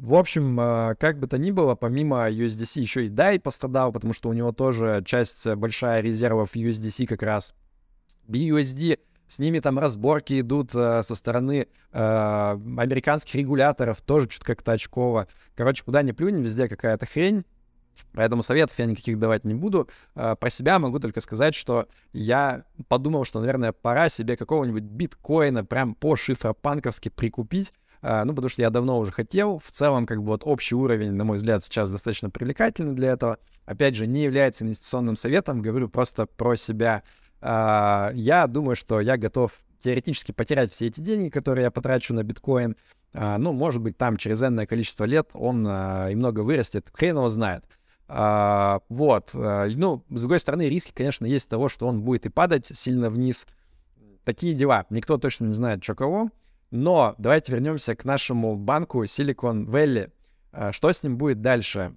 В 0.00 0.14
общем, 0.14 0.58
э, 0.58 0.94
как 0.98 1.18
бы 1.18 1.26
то 1.26 1.36
ни 1.36 1.50
было, 1.50 1.74
помимо 1.74 2.30
USDC 2.30 2.80
еще 2.80 3.04
и 3.04 3.10
DAI 3.10 3.38
пострадал, 3.38 3.92
потому 3.92 4.14
что 4.14 4.30
у 4.30 4.32
него 4.32 4.50
тоже 4.50 5.02
часть 5.04 5.46
большая 5.46 6.00
резервов 6.00 6.56
USDC 6.56 7.06
как 7.06 7.22
раз. 7.22 7.54
BUSD 8.26 8.98
с 9.28 9.38
ними 9.38 9.60
там 9.60 9.78
разборки 9.78 10.40
идут 10.40 10.74
э, 10.74 11.02
со 11.02 11.14
стороны 11.14 11.68
э, 11.92 11.98
американских 11.98 13.34
регуляторов, 13.34 14.00
тоже 14.00 14.30
что-то 14.30 14.46
как-то 14.46 14.72
очково. 14.72 15.28
Короче, 15.54 15.84
куда 15.84 16.00
ни 16.00 16.12
плюнь, 16.12 16.40
везде 16.40 16.66
какая-то 16.66 17.04
хрень. 17.04 17.44
Поэтому 18.14 18.42
советов 18.42 18.78
я 18.78 18.86
никаких 18.86 19.18
давать 19.18 19.44
не 19.44 19.52
буду. 19.52 19.90
Э, 20.14 20.34
про 20.34 20.48
себя 20.48 20.78
могу 20.78 20.98
только 20.98 21.20
сказать, 21.20 21.54
что 21.54 21.88
я 22.14 22.64
подумал, 22.88 23.26
что, 23.26 23.38
наверное, 23.40 23.72
пора 23.72 24.08
себе 24.08 24.38
какого-нибудь 24.38 24.84
биткоина 24.84 25.62
прям 25.62 25.94
по 25.94 26.16
шифропанковски 26.16 27.10
прикупить. 27.10 27.74
Uh, 28.02 28.24
ну, 28.24 28.34
потому 28.34 28.48
что 28.48 28.62
я 28.62 28.70
давно 28.70 28.98
уже 28.98 29.12
хотел. 29.12 29.58
В 29.58 29.70
целом, 29.70 30.06
как 30.06 30.22
бы 30.22 30.28
вот 30.28 30.42
общий 30.44 30.74
уровень, 30.74 31.12
на 31.12 31.24
мой 31.24 31.36
взгляд, 31.36 31.62
сейчас 31.62 31.90
достаточно 31.90 32.30
привлекательный 32.30 32.94
для 32.94 33.10
этого. 33.10 33.38
Опять 33.66 33.94
же, 33.94 34.06
не 34.06 34.22
является 34.22 34.64
инвестиционным 34.64 35.16
советом, 35.16 35.60
говорю 35.60 35.88
просто 35.88 36.26
про 36.26 36.56
себя. 36.56 37.02
Uh, 37.40 38.12
я 38.14 38.46
думаю, 38.46 38.76
что 38.76 39.00
я 39.00 39.16
готов 39.16 39.52
теоретически 39.82 40.32
потерять 40.32 40.72
все 40.72 40.86
эти 40.86 41.00
деньги, 41.00 41.28
которые 41.28 41.64
я 41.64 41.70
потрачу 41.70 42.14
на 42.14 42.22
биткоин. 42.22 42.76
Uh, 43.12 43.36
ну, 43.38 43.52
может 43.52 43.82
быть, 43.82 43.98
там 43.98 44.16
через 44.16 44.42
энное 44.42 44.66
количество 44.66 45.04
лет 45.04 45.30
он 45.34 45.66
и 45.66 46.14
много 46.14 46.40
вырастет. 46.40 46.88
Хрен 46.92 47.16
его 47.16 47.28
знает. 47.28 47.64
А, 48.12 48.80
вот. 48.88 49.30
А, 49.34 49.68
ну, 49.68 50.04
с 50.10 50.18
другой 50.18 50.40
стороны, 50.40 50.68
риски, 50.68 50.92
конечно, 50.92 51.26
есть 51.26 51.48
того, 51.48 51.68
что 51.68 51.86
он 51.86 52.02
будет 52.02 52.26
и 52.26 52.28
падать 52.28 52.66
сильно 52.66 53.08
вниз. 53.08 53.46
Такие 54.24 54.54
дела. 54.54 54.84
Никто 54.90 55.16
точно 55.16 55.44
не 55.46 55.54
знает, 55.54 55.84
что 55.84 55.94
кого. 55.94 56.30
Но 56.70 57.14
давайте 57.18 57.52
вернемся 57.52 57.96
к 57.96 58.04
нашему 58.04 58.56
банку 58.56 59.02
Silicon 59.04 59.66
Valley. 59.66 60.12
А, 60.52 60.72
что 60.72 60.92
с 60.92 61.02
ним 61.02 61.16
будет 61.16 61.40
дальше? 61.40 61.94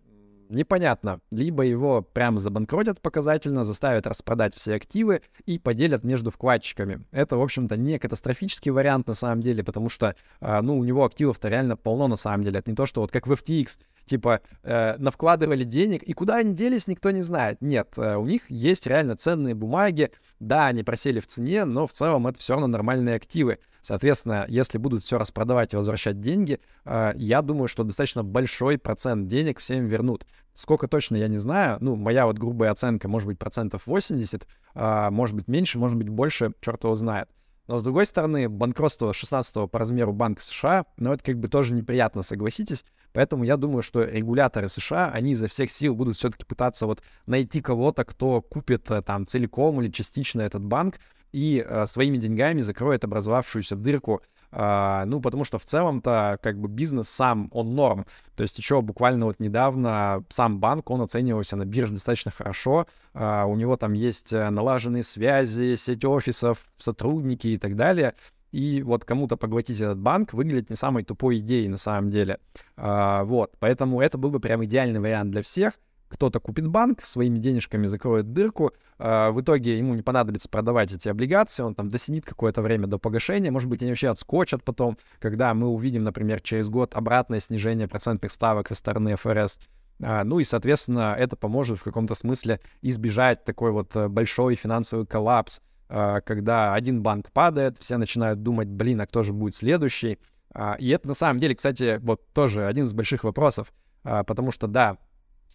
непонятно. 0.53 1.19
Либо 1.31 1.63
его 1.63 2.01
прям 2.01 2.39
забанкротят 2.39 3.01
показательно, 3.01 3.63
заставят 3.63 4.07
распродать 4.07 4.55
все 4.55 4.75
активы 4.75 5.21
и 5.45 5.59
поделят 5.59 6.03
между 6.03 6.31
вкладчиками. 6.31 7.05
Это, 7.11 7.37
в 7.37 7.41
общем-то, 7.41 7.75
не 7.75 7.99
катастрофический 7.99 8.71
вариант 8.71 9.07
на 9.07 9.13
самом 9.13 9.41
деле, 9.41 9.63
потому 9.63 9.89
что, 9.89 10.15
э, 10.41 10.61
ну, 10.61 10.77
у 10.77 10.83
него 10.83 11.03
активов-то 11.03 11.49
реально 11.49 11.75
полно 11.75 12.07
на 12.07 12.15
самом 12.17 12.43
деле. 12.43 12.59
Это 12.59 12.71
не 12.71 12.75
то, 12.75 12.85
что 12.85 13.01
вот 13.01 13.11
как 13.11 13.27
в 13.27 13.31
FTX, 13.31 13.79
типа, 14.05 14.41
э, 14.63 14.95
навкладывали 14.97 15.63
денег, 15.63 16.03
и 16.03 16.13
куда 16.13 16.37
они 16.37 16.53
делись, 16.53 16.87
никто 16.87 17.11
не 17.11 17.21
знает. 17.21 17.61
Нет, 17.61 17.89
э, 17.97 18.15
у 18.15 18.25
них 18.25 18.49
есть 18.49 18.87
реально 18.87 19.15
ценные 19.15 19.55
бумаги. 19.55 20.11
Да, 20.39 20.67
они 20.67 20.83
просели 20.83 21.19
в 21.19 21.27
цене, 21.27 21.65
но 21.65 21.87
в 21.87 21.91
целом 21.91 22.27
это 22.27 22.39
все 22.39 22.53
равно 22.53 22.67
нормальные 22.67 23.15
активы. 23.15 23.59
Соответственно, 23.81 24.45
если 24.47 24.77
будут 24.77 25.03
все 25.03 25.17
распродавать 25.17 25.73
и 25.73 25.75
возвращать 25.75 26.19
деньги, 26.19 26.59
э, 26.85 27.13
я 27.15 27.41
думаю, 27.41 27.67
что 27.67 27.83
достаточно 27.83 28.23
большой 28.23 28.77
процент 28.77 29.27
денег 29.27 29.59
всем 29.59 29.87
вернут. 29.87 30.25
Сколько 30.53 30.87
точно, 30.87 31.15
я 31.15 31.27
не 31.27 31.37
знаю. 31.37 31.77
Ну, 31.81 31.95
моя 31.95 32.25
вот 32.25 32.37
грубая 32.37 32.71
оценка, 32.71 33.07
может 33.07 33.27
быть, 33.27 33.39
процентов 33.39 33.87
80, 33.87 34.47
а, 34.75 35.09
может 35.09 35.35
быть, 35.35 35.47
меньше, 35.47 35.79
может 35.79 35.97
быть, 35.97 36.09
больше, 36.09 36.53
черт 36.61 36.83
его 36.83 36.95
знает. 36.95 37.27
Но, 37.67 37.77
с 37.77 37.83
другой 37.83 38.05
стороны, 38.05 38.49
банкротство 38.49 39.13
16 39.13 39.69
по 39.71 39.79
размеру 39.79 40.11
Банка 40.11 40.41
США, 40.41 40.85
ну, 40.97 41.13
это 41.13 41.23
как 41.23 41.39
бы 41.39 41.47
тоже 41.47 41.73
неприятно, 41.73 42.21
согласитесь. 42.21 42.83
Поэтому 43.13 43.43
я 43.43 43.57
думаю, 43.57 43.83
что 43.83 44.03
регуляторы 44.03 44.67
США, 44.67 45.11
они 45.11 45.31
изо 45.31 45.47
всех 45.47 45.71
сил 45.71 45.95
будут 45.95 46.17
все-таки 46.17 46.43
пытаться 46.45 46.87
вот 46.87 47.01
найти 47.25 47.61
кого-то, 47.61 48.03
кто 48.03 48.41
купит 48.41 48.89
э, 48.91 49.01
там 49.01 49.25
целиком 49.27 49.81
или 49.81 49.89
частично 49.91 50.41
этот 50.41 50.65
банк 50.65 50.99
и 51.31 51.63
э, 51.65 51.85
своими 51.85 52.17
деньгами 52.17 52.61
закроет 52.61 53.03
образовавшуюся 53.03 53.75
дырку 53.75 54.21
а, 54.55 55.05
ну, 55.05 55.19
потому 55.19 55.43
что 55.43 55.57
в 55.57 55.65
целом-то 55.65 56.37
как 56.41 56.59
бы 56.59 56.67
бизнес 56.67 57.09
сам, 57.09 57.49
он 57.51 57.73
норм. 57.73 58.05
То 58.35 58.43
есть 58.43 58.57
еще 58.57 58.81
буквально 58.81 59.25
вот 59.25 59.39
недавно 59.39 60.23
сам 60.29 60.59
банк, 60.59 60.91
он 60.91 61.01
оценивался 61.01 61.55
на 61.55 61.65
бирже 61.65 61.93
достаточно 61.93 62.29
хорошо. 62.29 62.85
А, 63.13 63.45
у 63.45 63.55
него 63.55 63.77
там 63.77 63.93
есть 63.93 64.31
э, 64.31 64.49
налаженные 64.49 65.03
связи, 65.03 65.75
сеть 65.75 66.05
офисов, 66.05 66.65
сотрудники 66.77 67.47
и 67.47 67.57
так 67.57 67.75
далее. 67.75 68.13
И 68.51 68.83
вот 68.83 69.03
кому-то 69.03 69.35
поглотить 69.37 69.81
этот 69.81 69.97
банк 69.97 70.33
выглядит 70.33 70.69
не 70.69 70.75
самой 70.75 71.03
тупой 71.03 71.39
идеей 71.39 71.67
на 71.67 71.77
самом 71.77 72.11
деле. 72.11 72.37
А, 72.77 73.23
вот, 73.23 73.53
поэтому 73.59 74.01
это 74.01 74.19
был 74.19 74.29
бы 74.29 74.39
прям 74.39 74.63
идеальный 74.63 74.99
вариант 74.99 75.31
для 75.31 75.41
всех 75.41 75.73
кто-то 76.13 76.39
купит 76.39 76.67
банк, 76.67 77.05
своими 77.05 77.39
денежками 77.39 77.87
закроет 77.87 78.31
дырку, 78.31 78.71
э, 78.99 79.29
в 79.31 79.41
итоге 79.41 79.77
ему 79.77 79.95
не 79.95 80.01
понадобится 80.01 80.47
продавать 80.47 80.91
эти 80.91 81.09
облигации, 81.09 81.63
он 81.63 81.75
там 81.75 81.89
досидит 81.89 82.25
какое-то 82.25 82.61
время 82.61 82.87
до 82.87 82.97
погашения, 82.97 83.51
может 83.51 83.69
быть, 83.69 83.81
они 83.81 83.91
вообще 83.91 84.09
отскочат 84.09 84.63
потом, 84.63 84.97
когда 85.19 85.53
мы 85.53 85.67
увидим, 85.67 86.03
например, 86.03 86.41
через 86.41 86.69
год 86.69 86.95
обратное 86.95 87.39
снижение 87.39 87.87
процентных 87.87 88.31
ставок 88.31 88.67
со 88.67 88.75
стороны 88.75 89.15
ФРС. 89.15 89.59
А, 90.01 90.23
ну 90.23 90.39
и, 90.39 90.43
соответственно, 90.43 91.15
это 91.17 91.35
поможет 91.35 91.79
в 91.79 91.83
каком-то 91.83 92.15
смысле 92.15 92.59
избежать 92.81 93.43
такой 93.43 93.71
вот 93.71 93.95
э, 93.95 94.07
большой 94.07 94.55
финансовый 94.55 95.05
коллапс, 95.05 95.61
э, 95.89 96.21
когда 96.25 96.73
один 96.73 97.01
банк 97.01 97.31
падает, 97.31 97.77
все 97.79 97.97
начинают 97.97 98.41
думать, 98.41 98.67
блин, 98.67 99.01
а 99.01 99.07
кто 99.07 99.23
же 99.23 99.33
будет 99.33 99.55
следующий? 99.55 100.19
А, 100.53 100.75
и 100.79 100.89
это 100.89 101.07
на 101.07 101.13
самом 101.13 101.39
деле, 101.39 101.55
кстати, 101.55 101.99
вот 102.01 102.21
тоже 102.33 102.65
один 102.65 102.85
из 102.85 102.93
больших 102.93 103.23
вопросов, 103.23 103.73
а, 104.03 104.23
потому 104.23 104.51
что, 104.51 104.67
да, 104.67 104.97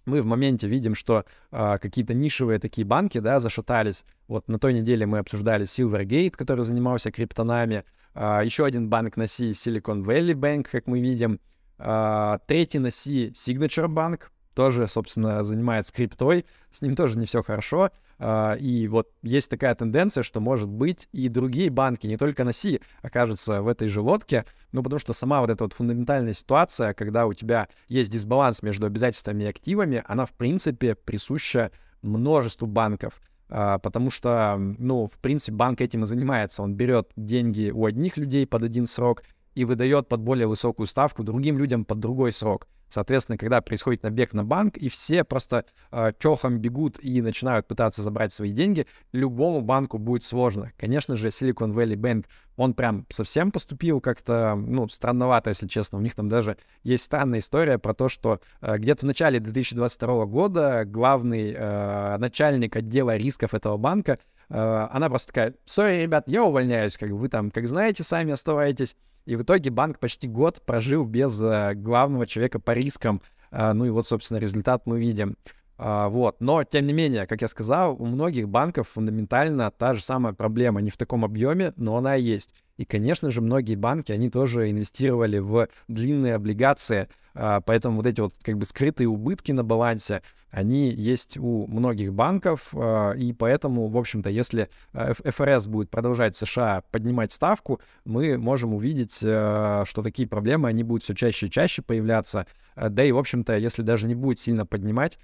мы 0.07 0.21
в 0.21 0.26
моменте 0.26 0.69
видим, 0.69 0.95
что 0.95 1.25
а, 1.50 1.78
какие-то 1.78 2.14
нишевые 2.14 2.59
такие 2.59 2.87
банки, 2.87 3.19
да, 3.19 3.40
зашатались. 3.40 4.05
Вот 4.26 4.49
на 4.49 4.59
той 4.59 4.75
неделе 4.75 5.07
мы 5.07 5.19
обсуждали 5.19 5.64
Silvergate, 5.64 6.31
который 6.31 6.64
занимался 6.64 7.11
криптонами. 7.11 7.85
А, 8.14 8.43
еще 8.43 8.64
один 8.64 8.88
банк 8.88 9.17
на 9.17 9.26
C 9.26 9.50
Silicon 9.50 10.05
Valley 10.05 10.35
Bank, 10.35 10.69
как 10.71 10.87
мы 10.87 11.00
видим. 11.00 11.40
А, 11.78 12.40
третий 12.47 12.78
на 12.78 12.90
C 12.90 13.28
Signature 13.28 13.87
Bank, 13.87 14.25
тоже, 14.59 14.88
собственно, 14.88 15.45
занимается 15.45 15.93
криптой, 15.93 16.45
с 16.73 16.83
ним 16.83 16.97
тоже 16.97 17.17
не 17.17 17.27
все 17.27 17.45
хорошо. 17.45 17.93
А, 18.19 18.55
и 18.55 18.88
вот 18.88 19.09
есть 19.23 19.49
такая 19.49 19.73
тенденция, 19.77 20.25
что, 20.25 20.41
может 20.41 20.69
быть, 20.69 21.09
и 21.12 21.29
другие 21.29 21.71
банки, 21.71 22.09
не 22.09 22.17
только 22.17 22.43
на 22.43 22.53
Си, 22.53 22.81
окажутся 23.00 23.62
в 23.62 23.69
этой 23.69 23.87
же 23.87 24.00
лодке, 24.00 24.47
ну, 24.73 24.83
потому 24.83 24.99
что 24.99 25.12
сама 25.12 25.43
вот 25.43 25.50
эта 25.50 25.62
вот 25.62 25.75
фундаментальная 25.75 26.33
ситуация, 26.33 26.93
когда 26.93 27.27
у 27.27 27.35
тебя 27.35 27.69
есть 27.87 28.11
дисбаланс 28.11 28.65
между 28.65 28.87
обязательствами 28.87 29.45
и 29.45 29.47
активами, 29.47 30.03
она, 30.09 30.27
в 30.27 30.33
принципе, 30.33 30.97
присуща 30.97 31.71
множеству 32.03 32.67
банков. 32.67 33.21
Uh, 33.49 33.79
потому 33.79 34.11
что, 34.11 34.57
ну, 34.59 35.07
в 35.07 35.19
принципе, 35.21 35.53
банк 35.53 35.81
этим 35.81 36.03
и 36.03 36.07
занимается. 36.07 36.62
Он 36.62 36.75
берет 36.75 37.09
деньги 37.17 37.71
у 37.71 37.87
одних 37.87 38.19
людей 38.19 38.47
под 38.47 38.62
один 38.62 38.87
срок 38.87 39.23
и 39.59 39.65
выдает 39.65 40.07
под 40.07 40.21
более 40.21 40.47
высокую 40.47 40.87
ставку 40.87 41.25
другим 41.25 41.59
людям 41.59 41.85
под 41.85 41.99
другой 41.99 42.33
срок. 42.33 42.69
Соответственно, 42.88 43.37
когда 43.37 43.61
происходит 43.61 44.05
набег 44.05 44.33
на 44.33 44.45
банк, 44.45 44.77
и 44.77 44.88
все 44.88 45.25
просто 45.25 45.65
э, 45.91 46.12
чохом 46.21 46.61
бегут 46.61 47.03
и 47.03 47.21
начинают 47.21 47.67
пытаться 47.67 48.03
забрать 48.03 48.33
свои 48.33 48.53
деньги, 48.53 48.87
любому 49.11 49.61
банку 49.61 49.99
будет 49.99 50.23
сложно. 50.23 50.71
Конечно 50.79 51.17
же, 51.17 51.29
Silicon 51.29 51.75
Valley 51.75 51.97
Bank, 51.97 52.27
он 52.57 52.73
прям 52.73 53.05
совсем 53.11 53.50
поступил 53.50 54.00
как-то, 54.00 54.55
ну, 54.55 54.88
странновато, 54.88 55.50
если 55.50 55.67
честно. 55.67 55.99
У 55.99 56.03
них 56.03 56.15
там 56.15 56.29
даже 56.29 56.57
есть 56.85 57.03
странная 57.03 57.41
история 57.41 57.79
про 57.79 57.95
то, 57.95 58.09
что 58.09 58.41
э, 58.61 58.79
где-то 58.79 59.00
в 59.00 59.09
начале 59.09 59.41
2022 59.41 60.27
года 60.27 60.85
главный 60.85 61.53
э, 61.53 62.17
начальник 62.19 62.77
отдела 62.77 63.17
рисков 63.17 63.55
этого 63.55 63.77
банка, 63.77 64.21
э, 64.50 64.88
она 64.93 65.09
просто 65.09 65.27
такая, 65.33 65.55
сори, 65.65 66.03
ребят, 66.03 66.29
я 66.29 66.45
увольняюсь, 66.45 66.97
как 66.97 67.11
вы 67.11 67.29
там, 67.29 67.50
как 67.50 67.67
знаете, 67.67 68.05
сами 68.05 68.33
оставайтесь. 68.33 68.95
И 69.28 69.37
в 69.37 69.42
итоге 69.42 69.68
банк 69.68 69.99
почти 69.99 70.26
год 70.26 70.62
прожил 70.64 71.04
без 71.04 71.38
э, 71.42 71.75
главного 71.75 72.26
человека 72.26 72.58
по 72.58 72.70
рискам. 72.70 73.20
Э, 73.50 73.75
ну 73.75 73.85
и 73.85 73.90
вот, 73.90 74.06
собственно, 74.06 74.38
результат 74.38 74.87
мы 74.87 74.99
видим. 74.99 75.37
Uh, 75.78 76.08
вот. 76.08 76.40
Но, 76.40 76.64
тем 76.64 76.87
не 76.88 76.92
менее, 76.92 77.26
как 77.26 77.40
я 77.40 77.47
сказал, 77.47 77.94
у 78.00 78.04
многих 78.04 78.49
банков 78.49 78.88
фундаментально 78.88 79.70
та 79.70 79.94
же 79.94 80.02
самая 80.02 80.32
проблема, 80.32 80.80
не 80.80 80.90
в 80.90 80.97
таком 80.97 81.25
объеме, 81.25 81.73
но 81.76 81.97
она 81.97 82.14
есть. 82.14 82.52
И, 82.78 82.85
конечно 82.85 83.30
же, 83.30 83.40
многие 83.40 83.76
банки, 83.76 84.11
они 84.11 84.28
тоже 84.28 84.70
инвестировали 84.70 85.38
в 85.38 85.68
длинные 85.87 86.35
облигации, 86.35 87.08
uh, 87.35 87.62
поэтому 87.64 87.99
вот 87.99 88.06
эти 88.06 88.20
вот 88.20 88.35
как 88.42 88.58
бы 88.58 88.64
скрытые 88.64 89.08
убытки 89.08 89.52
на 89.52 89.62
балансе, 89.62 90.23
они 90.50 90.88
есть 90.88 91.37
у 91.37 91.66
многих 91.66 92.14
банков, 92.14 92.70
а, 92.73 93.12
и 93.12 93.32
поэтому, 93.32 93.88
в 93.88 93.97
общем-то, 93.97 94.30
если 94.30 94.70
а, 94.92 95.12
ФРС 95.12 95.66
будет 95.66 95.90
продолжать 95.90 96.37
США 96.37 96.82
поднимать 96.90 97.32
ставку, 97.32 97.80
мы 98.04 98.38
можем 98.38 98.75
увидеть, 98.75 99.20
а, 99.23 99.85
что 99.87 100.02
такие 100.02 100.26
проблемы, 100.26 100.68
они 100.68 100.82
будут 100.82 101.02
все 101.02 101.14
чаще 101.14 101.47
и 101.47 101.50
чаще 101.50 101.82
появляться. 101.82 102.47
Да 102.76 103.04
и, 103.04 103.12
в 103.12 103.18
общем-то, 103.18 103.58
если 103.58 103.82
даже 103.82 104.06
не 104.06 104.14
будет 104.14 104.38
сильно 104.38 104.64
поднимать, 104.64 105.18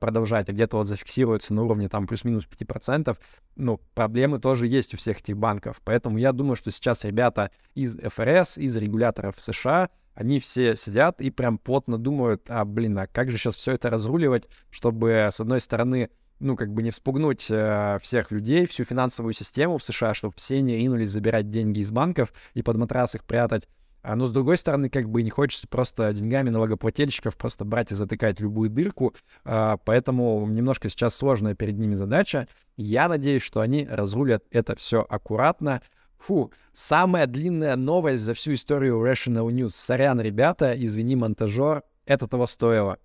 продолжать, 0.00 0.48
а 0.48 0.52
где-то 0.52 0.76
вот 0.76 0.86
зафиксируется 0.86 1.52
на 1.54 1.62
уровне 1.62 1.88
там 1.88 2.06
плюс-минус 2.06 2.46
5%, 2.46 3.16
ну, 3.56 3.80
проблемы 3.94 4.38
тоже 4.38 4.66
есть 4.66 4.94
у 4.94 4.96
всех 4.96 5.20
этих 5.20 5.36
банков. 5.36 5.80
Поэтому 5.84 6.18
я 6.18 6.32
думаю, 6.32 6.56
что 6.56 6.70
сейчас 6.70 7.04
ребята 7.04 7.50
из 7.74 7.96
ФРС, 7.96 8.58
из 8.58 8.76
регуляторов 8.76 9.34
США 9.38 9.90
они 10.14 10.40
все 10.40 10.76
сидят 10.76 11.20
и 11.20 11.30
прям 11.30 11.58
плотно 11.58 11.96
думают, 11.96 12.42
а, 12.48 12.64
блин, 12.64 12.98
а 12.98 13.06
как 13.06 13.30
же 13.30 13.38
сейчас 13.38 13.56
все 13.56 13.72
это 13.72 13.90
разруливать, 13.90 14.48
чтобы, 14.70 15.28
с 15.32 15.40
одной 15.40 15.60
стороны, 15.60 16.10
ну, 16.40 16.56
как 16.56 16.72
бы 16.72 16.82
не 16.82 16.90
вспугнуть 16.90 17.46
э, 17.50 17.98
всех 18.02 18.30
людей, 18.30 18.66
всю 18.66 18.84
финансовую 18.84 19.34
систему 19.34 19.78
в 19.78 19.84
США, 19.84 20.14
чтобы 20.14 20.34
все 20.36 20.60
не 20.60 20.76
ринулись 20.76 21.10
забирать 21.10 21.50
деньги 21.50 21.80
из 21.80 21.90
банков 21.90 22.32
и 22.54 22.62
под 22.62 22.76
матрас 22.76 23.14
их 23.14 23.24
прятать, 23.24 23.68
А, 24.02 24.16
но 24.16 24.26
с 24.26 24.32
другой 24.32 24.56
стороны, 24.56 24.88
как 24.88 25.08
бы 25.08 25.22
не 25.22 25.30
хочется 25.30 25.68
просто 25.68 26.12
деньгами 26.12 26.50
налогоплательщиков 26.50 27.36
просто 27.36 27.64
брать 27.64 27.90
и 27.92 27.94
затыкать 27.94 28.40
любую 28.40 28.70
дырку, 28.70 29.14
а, 29.44 29.76
поэтому 29.84 30.46
немножко 30.46 30.88
сейчас 30.88 31.14
сложная 31.14 31.54
перед 31.54 31.78
ними 31.78 31.94
задача. 31.94 32.48
Я 32.76 33.08
надеюсь, 33.08 33.42
что 33.42 33.60
они 33.60 33.86
разрулят 33.86 34.44
это 34.50 34.76
все 34.76 35.04
аккуратно. 35.08 35.82
Фу, 36.18 36.52
самая 36.72 37.26
длинная 37.26 37.76
новость 37.76 38.22
за 38.22 38.34
всю 38.34 38.54
историю 38.54 39.04
Rational 39.04 39.48
News. 39.48 39.70
Сорян, 39.70 40.20
ребята, 40.20 40.74
извини, 40.76 41.16
монтажер, 41.16 41.82
это 42.04 42.26
того 42.26 42.46
стоило. 42.46 42.98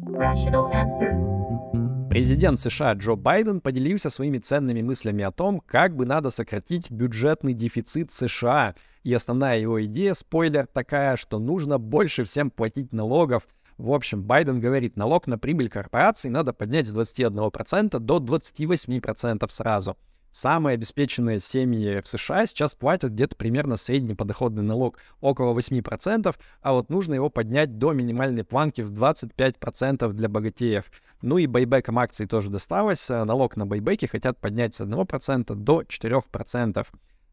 Rational 0.00 0.72
answer. 0.72 1.73
Президент 2.14 2.60
США 2.60 2.92
Джо 2.92 3.16
Байден 3.16 3.60
поделился 3.60 4.08
своими 4.08 4.38
ценными 4.38 4.82
мыслями 4.82 5.24
о 5.24 5.32
том, 5.32 5.58
как 5.58 5.96
бы 5.96 6.06
надо 6.06 6.30
сократить 6.30 6.88
бюджетный 6.88 7.54
дефицит 7.54 8.12
США. 8.12 8.76
И 9.02 9.12
основная 9.12 9.58
его 9.58 9.84
идея, 9.84 10.14
спойлер, 10.14 10.68
такая, 10.68 11.16
что 11.16 11.40
нужно 11.40 11.78
больше 11.78 12.22
всем 12.22 12.52
платить 12.52 12.92
налогов. 12.92 13.48
В 13.78 13.90
общем, 13.90 14.22
Байден 14.22 14.60
говорит, 14.60 14.96
налог 14.96 15.26
на 15.26 15.38
прибыль 15.38 15.68
корпораций 15.68 16.30
надо 16.30 16.52
поднять 16.52 16.86
с 16.86 16.92
21% 16.92 17.98
до 17.98 18.18
28% 18.18 19.50
сразу. 19.50 19.96
Самые 20.34 20.74
обеспеченные 20.74 21.38
семьи 21.38 22.00
в 22.00 22.08
США 22.08 22.46
сейчас 22.46 22.74
платят 22.74 23.12
где-то 23.12 23.36
примерно 23.36 23.76
средний 23.76 24.16
подоходный 24.16 24.64
налог 24.64 24.98
около 25.20 25.56
8%, 25.56 26.34
а 26.60 26.72
вот 26.72 26.90
нужно 26.90 27.14
его 27.14 27.30
поднять 27.30 27.78
до 27.78 27.92
минимальной 27.92 28.42
планки 28.42 28.80
в 28.80 28.90
25% 28.90 30.12
для 30.12 30.28
богатеев. 30.28 30.90
Ну 31.22 31.38
и 31.38 31.46
байбеком 31.46 32.00
акций 32.00 32.26
тоже 32.26 32.50
досталось. 32.50 33.08
Налог 33.08 33.56
на 33.56 33.64
байбеки 33.64 34.06
хотят 34.06 34.36
поднять 34.40 34.74
с 34.74 34.80
1% 34.80 35.54
до 35.54 35.82
4%. 35.82 36.84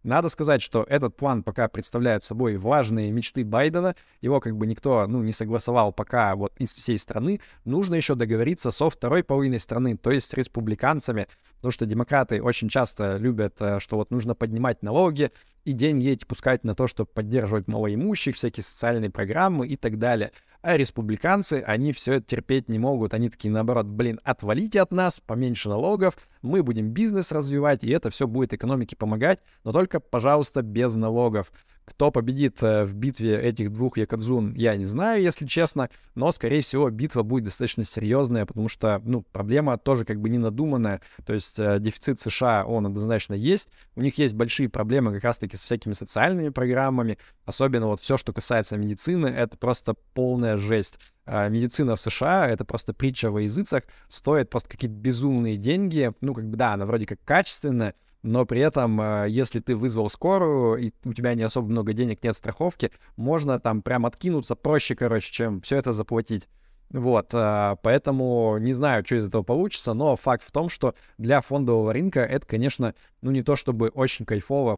Надо 0.03 0.29
сказать, 0.29 0.61
что 0.61 0.83
этот 0.89 1.15
план 1.15 1.43
пока 1.43 1.67
представляет 1.67 2.23
собой 2.23 2.57
важные 2.57 3.11
мечты 3.11 3.45
Байдена. 3.45 3.95
Его 4.19 4.39
как 4.39 4.57
бы 4.57 4.65
никто, 4.65 5.05
ну, 5.07 5.21
не 5.21 5.31
согласовал 5.31 5.93
пока 5.93 6.35
вот 6.35 6.53
из 6.57 6.73
всей 6.73 6.97
страны. 6.97 7.39
Нужно 7.65 7.95
еще 7.95 8.15
договориться 8.15 8.71
со 8.71 8.89
второй 8.89 9.23
половиной 9.23 9.59
страны, 9.59 9.97
то 9.97 10.09
есть 10.09 10.29
с 10.29 10.33
республиканцами. 10.33 11.27
Потому 11.57 11.71
что 11.71 11.85
демократы 11.85 12.41
очень 12.41 12.69
часто 12.69 13.17
любят, 13.17 13.57
э, 13.59 13.79
что 13.79 13.97
вот 13.97 14.09
нужно 14.09 14.33
поднимать 14.33 14.81
налоги 14.81 15.31
и 15.63 15.73
деньги 15.73 16.09
эти 16.09 16.25
пускать 16.25 16.63
на 16.63 16.73
то, 16.73 16.87
чтобы 16.87 17.11
поддерживать 17.13 17.67
малоимущих, 17.67 18.35
всякие 18.35 18.63
социальные 18.63 19.11
программы 19.11 19.67
и 19.67 19.77
так 19.77 19.99
далее. 19.99 20.31
А 20.63 20.77
республиканцы, 20.77 21.63
они 21.65 21.91
все 21.91 22.13
это 22.13 22.27
терпеть 22.27 22.69
не 22.69 22.77
могут. 22.77 23.15
Они 23.15 23.29
такие, 23.29 23.51
наоборот, 23.51 23.87
блин, 23.87 24.19
отвалите 24.23 24.81
от 24.81 24.91
нас, 24.91 25.19
поменьше 25.19 25.69
налогов, 25.69 26.15
мы 26.43 26.61
будем 26.61 26.89
бизнес 26.91 27.31
развивать, 27.31 27.83
и 27.83 27.89
это 27.89 28.11
все 28.11 28.27
будет 28.27 28.53
экономике 28.53 28.95
помогать, 28.95 29.39
но 29.63 29.71
только, 29.71 29.99
пожалуйста, 29.99 30.61
без 30.61 30.93
налогов. 30.93 31.51
Кто 31.85 32.11
победит 32.11 32.61
э, 32.61 32.85
в 32.85 32.93
битве 32.93 33.39
этих 33.41 33.71
двух 33.71 33.97
якадзун, 33.97 34.53
я 34.53 34.75
не 34.75 34.85
знаю, 34.85 35.21
если 35.21 35.45
честно, 35.45 35.89
но, 36.15 36.31
скорее 36.31 36.61
всего, 36.61 36.89
битва 36.89 37.23
будет 37.23 37.45
достаточно 37.45 37.83
серьезная, 37.83 38.45
потому 38.45 38.69
что, 38.69 39.01
ну, 39.03 39.21
проблема 39.21 39.77
тоже 39.77 40.05
как 40.05 40.19
бы 40.19 40.29
не 40.29 40.37
надуманная, 40.37 41.01
то 41.25 41.33
есть 41.33 41.59
э, 41.59 41.79
дефицит 41.79 42.19
США, 42.19 42.65
он 42.65 42.85
однозначно 42.85 43.33
есть, 43.33 43.69
у 43.95 44.01
них 44.01 44.17
есть 44.17 44.35
большие 44.35 44.69
проблемы 44.69 45.13
как 45.13 45.23
раз-таки 45.23 45.57
с 45.57 45.65
всякими 45.65 45.93
социальными 45.93 46.49
программами, 46.49 47.17
особенно 47.45 47.87
вот 47.87 48.01
все, 48.01 48.17
что 48.17 48.31
касается 48.31 48.77
медицины, 48.77 49.27
это 49.27 49.57
просто 49.57 49.95
полная 50.13 50.57
жесть. 50.57 50.97
А 51.25 51.47
медицина 51.49 51.95
в 51.95 52.01
США— 52.01 52.47
это 52.49 52.65
просто 52.65 52.93
притча 52.93 53.31
во 53.31 53.41
языцах, 53.41 53.83
стоит 54.07 54.49
просто 54.49 54.69
какие-то 54.69 54.95
безумные 54.95 55.57
деньги, 55.57 56.11
ну, 56.21 56.33
как 56.33 56.47
бы, 56.47 56.57
да, 56.57 56.73
она 56.73 56.85
вроде 56.85 57.05
как 57.05 57.19
качественная, 57.25 57.95
но 58.23 58.45
при 58.45 58.59
этом, 58.61 58.99
а, 59.01 59.25
если 59.25 59.59
ты 59.59 59.75
вызвал 59.75 60.09
скорую, 60.09 60.77
и 60.77 60.91
у 61.03 61.13
тебя 61.13 61.33
не 61.33 61.43
особо 61.43 61.67
много 61.67 61.93
денег, 61.93 62.23
нет 62.23 62.35
страховки, 62.35 62.91
можно 63.15 63.59
там 63.59 63.81
прям 63.81 64.05
откинуться 64.05 64.55
проще, 64.55 64.95
короче, 64.95 65.31
чем 65.31 65.61
все 65.61 65.77
это 65.77 65.93
заплатить. 65.93 66.47
Вот, 66.89 67.29
а, 67.33 67.77
поэтому 67.81 68.57
не 68.59 68.73
знаю, 68.73 69.05
что 69.05 69.15
из 69.15 69.27
этого 69.27 69.43
получится, 69.43 69.93
но 69.93 70.15
факт 70.15 70.43
в 70.43 70.51
том, 70.51 70.69
что 70.69 70.93
для 71.17 71.41
фондового 71.41 71.93
рынка 71.93 72.19
это, 72.21 72.45
конечно, 72.45 72.93
ну 73.21 73.31
не 73.31 73.41
то 73.41 73.55
чтобы 73.55 73.89
очень 73.89 74.25
кайфово. 74.25 74.77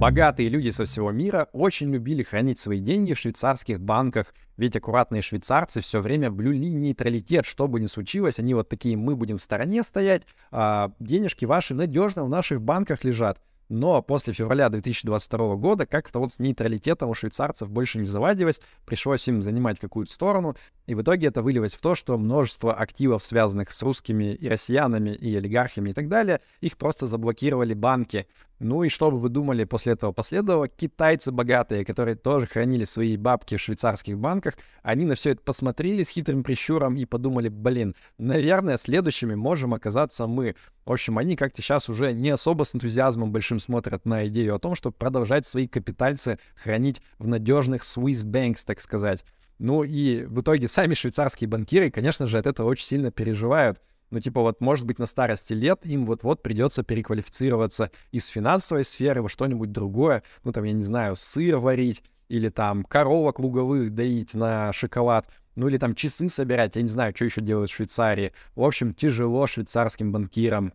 Богатые 0.00 0.48
люди 0.48 0.70
со 0.70 0.86
всего 0.86 1.12
мира 1.12 1.48
очень 1.52 1.92
любили 1.92 2.22
хранить 2.22 2.58
свои 2.58 2.80
деньги 2.80 3.12
в 3.12 3.18
швейцарских 3.18 3.82
банках, 3.82 4.34
ведь 4.56 4.74
аккуратные 4.74 5.20
швейцарцы 5.20 5.82
все 5.82 6.00
время 6.00 6.30
блюли 6.30 6.68
нейтралитет, 6.68 7.44
что 7.44 7.68
бы 7.68 7.80
ни 7.80 7.86
случилось, 7.86 8.38
они 8.38 8.54
вот 8.54 8.70
такие, 8.70 8.96
мы 8.96 9.14
будем 9.14 9.36
в 9.36 9.42
стороне 9.42 9.82
стоять, 9.82 10.22
а 10.52 10.92
денежки 11.00 11.44
ваши 11.44 11.74
надежно 11.74 12.24
в 12.24 12.30
наших 12.30 12.62
банках 12.62 13.04
лежат. 13.04 13.42
Но 13.68 14.00
после 14.00 14.32
февраля 14.32 14.70
2022 14.70 15.56
года 15.56 15.84
как-то 15.84 16.18
вот 16.18 16.32
с 16.32 16.38
нейтралитетом 16.38 17.10
у 17.10 17.14
швейцарцев 17.14 17.70
больше 17.70 17.98
не 17.98 18.06
завадилось, 18.06 18.62
пришлось 18.86 19.28
им 19.28 19.42
занимать 19.42 19.78
какую-то 19.78 20.12
сторону, 20.12 20.56
и 20.86 20.94
в 20.94 21.02
итоге 21.02 21.28
это 21.28 21.42
вылилось 21.42 21.74
в 21.74 21.80
то, 21.80 21.94
что 21.94 22.16
множество 22.16 22.74
активов, 22.74 23.22
связанных 23.22 23.70
с 23.70 23.82
русскими 23.82 24.34
и 24.34 24.48
россиянами, 24.48 25.10
и 25.10 25.36
олигархами 25.36 25.90
и 25.90 25.92
так 25.92 26.08
далее, 26.08 26.40
их 26.62 26.78
просто 26.78 27.06
заблокировали 27.06 27.74
банки. 27.74 28.26
Ну 28.60 28.82
и 28.82 28.90
что 28.90 29.10
бы 29.10 29.18
вы 29.18 29.30
думали 29.30 29.64
после 29.64 29.94
этого 29.94 30.12
последовало? 30.12 30.68
Китайцы 30.68 31.32
богатые, 31.32 31.82
которые 31.82 32.14
тоже 32.14 32.46
хранили 32.46 32.84
свои 32.84 33.16
бабки 33.16 33.56
в 33.56 33.60
швейцарских 33.60 34.18
банках, 34.18 34.58
они 34.82 35.06
на 35.06 35.14
все 35.14 35.30
это 35.30 35.40
посмотрели 35.40 36.02
с 36.02 36.10
хитрым 36.10 36.44
прищуром 36.44 36.94
и 36.94 37.06
подумали, 37.06 37.48
блин, 37.48 37.96
наверное, 38.18 38.76
следующими 38.76 39.34
можем 39.34 39.72
оказаться 39.72 40.26
мы. 40.26 40.56
В 40.84 40.92
общем, 40.92 41.16
они 41.16 41.36
как-то 41.36 41.62
сейчас 41.62 41.88
уже 41.88 42.12
не 42.12 42.28
особо 42.28 42.64
с 42.64 42.74
энтузиазмом 42.74 43.32
большим 43.32 43.60
смотрят 43.60 44.04
на 44.04 44.28
идею 44.28 44.56
о 44.56 44.58
том, 44.58 44.74
чтобы 44.74 44.94
продолжать 44.94 45.46
свои 45.46 45.66
капитальцы 45.66 46.38
хранить 46.54 47.00
в 47.18 47.26
надежных 47.26 47.80
Swiss 47.80 48.22
Banks, 48.22 48.60
так 48.66 48.82
сказать. 48.82 49.24
Ну 49.58 49.84
и 49.84 50.24
в 50.24 50.42
итоге 50.42 50.68
сами 50.68 50.92
швейцарские 50.92 51.48
банкиры, 51.48 51.90
конечно 51.90 52.26
же, 52.26 52.36
от 52.36 52.46
этого 52.46 52.68
очень 52.68 52.84
сильно 52.84 53.10
переживают. 53.10 53.80
Ну, 54.10 54.18
типа, 54.20 54.40
вот, 54.40 54.60
может 54.60 54.86
быть, 54.86 54.98
на 54.98 55.06
старости 55.06 55.52
лет 55.52 55.86
им 55.86 56.04
вот-вот 56.04 56.42
придется 56.42 56.82
переквалифицироваться 56.82 57.90
из 58.10 58.26
финансовой 58.26 58.84
сферы 58.84 59.22
во 59.22 59.28
что-нибудь 59.28 59.70
другое. 59.70 60.22
Ну, 60.42 60.52
там, 60.52 60.64
я 60.64 60.72
не 60.72 60.82
знаю, 60.82 61.16
сыр 61.16 61.58
варить 61.58 62.02
или 62.28 62.48
там 62.48 62.84
коровок 62.84 63.38
луговых 63.38 63.90
доить 63.90 64.34
на 64.34 64.72
шоколад. 64.72 65.28
Ну, 65.54 65.68
или 65.68 65.78
там 65.78 65.94
часы 65.94 66.28
собирать. 66.28 66.76
Я 66.76 66.82
не 66.82 66.88
знаю, 66.88 67.12
что 67.14 67.24
еще 67.24 67.40
делают 67.40 67.70
в 67.70 67.74
Швейцарии. 67.74 68.32
В 68.54 68.62
общем, 68.62 68.94
тяжело 68.94 69.46
швейцарским 69.46 70.10
банкирам. 70.12 70.72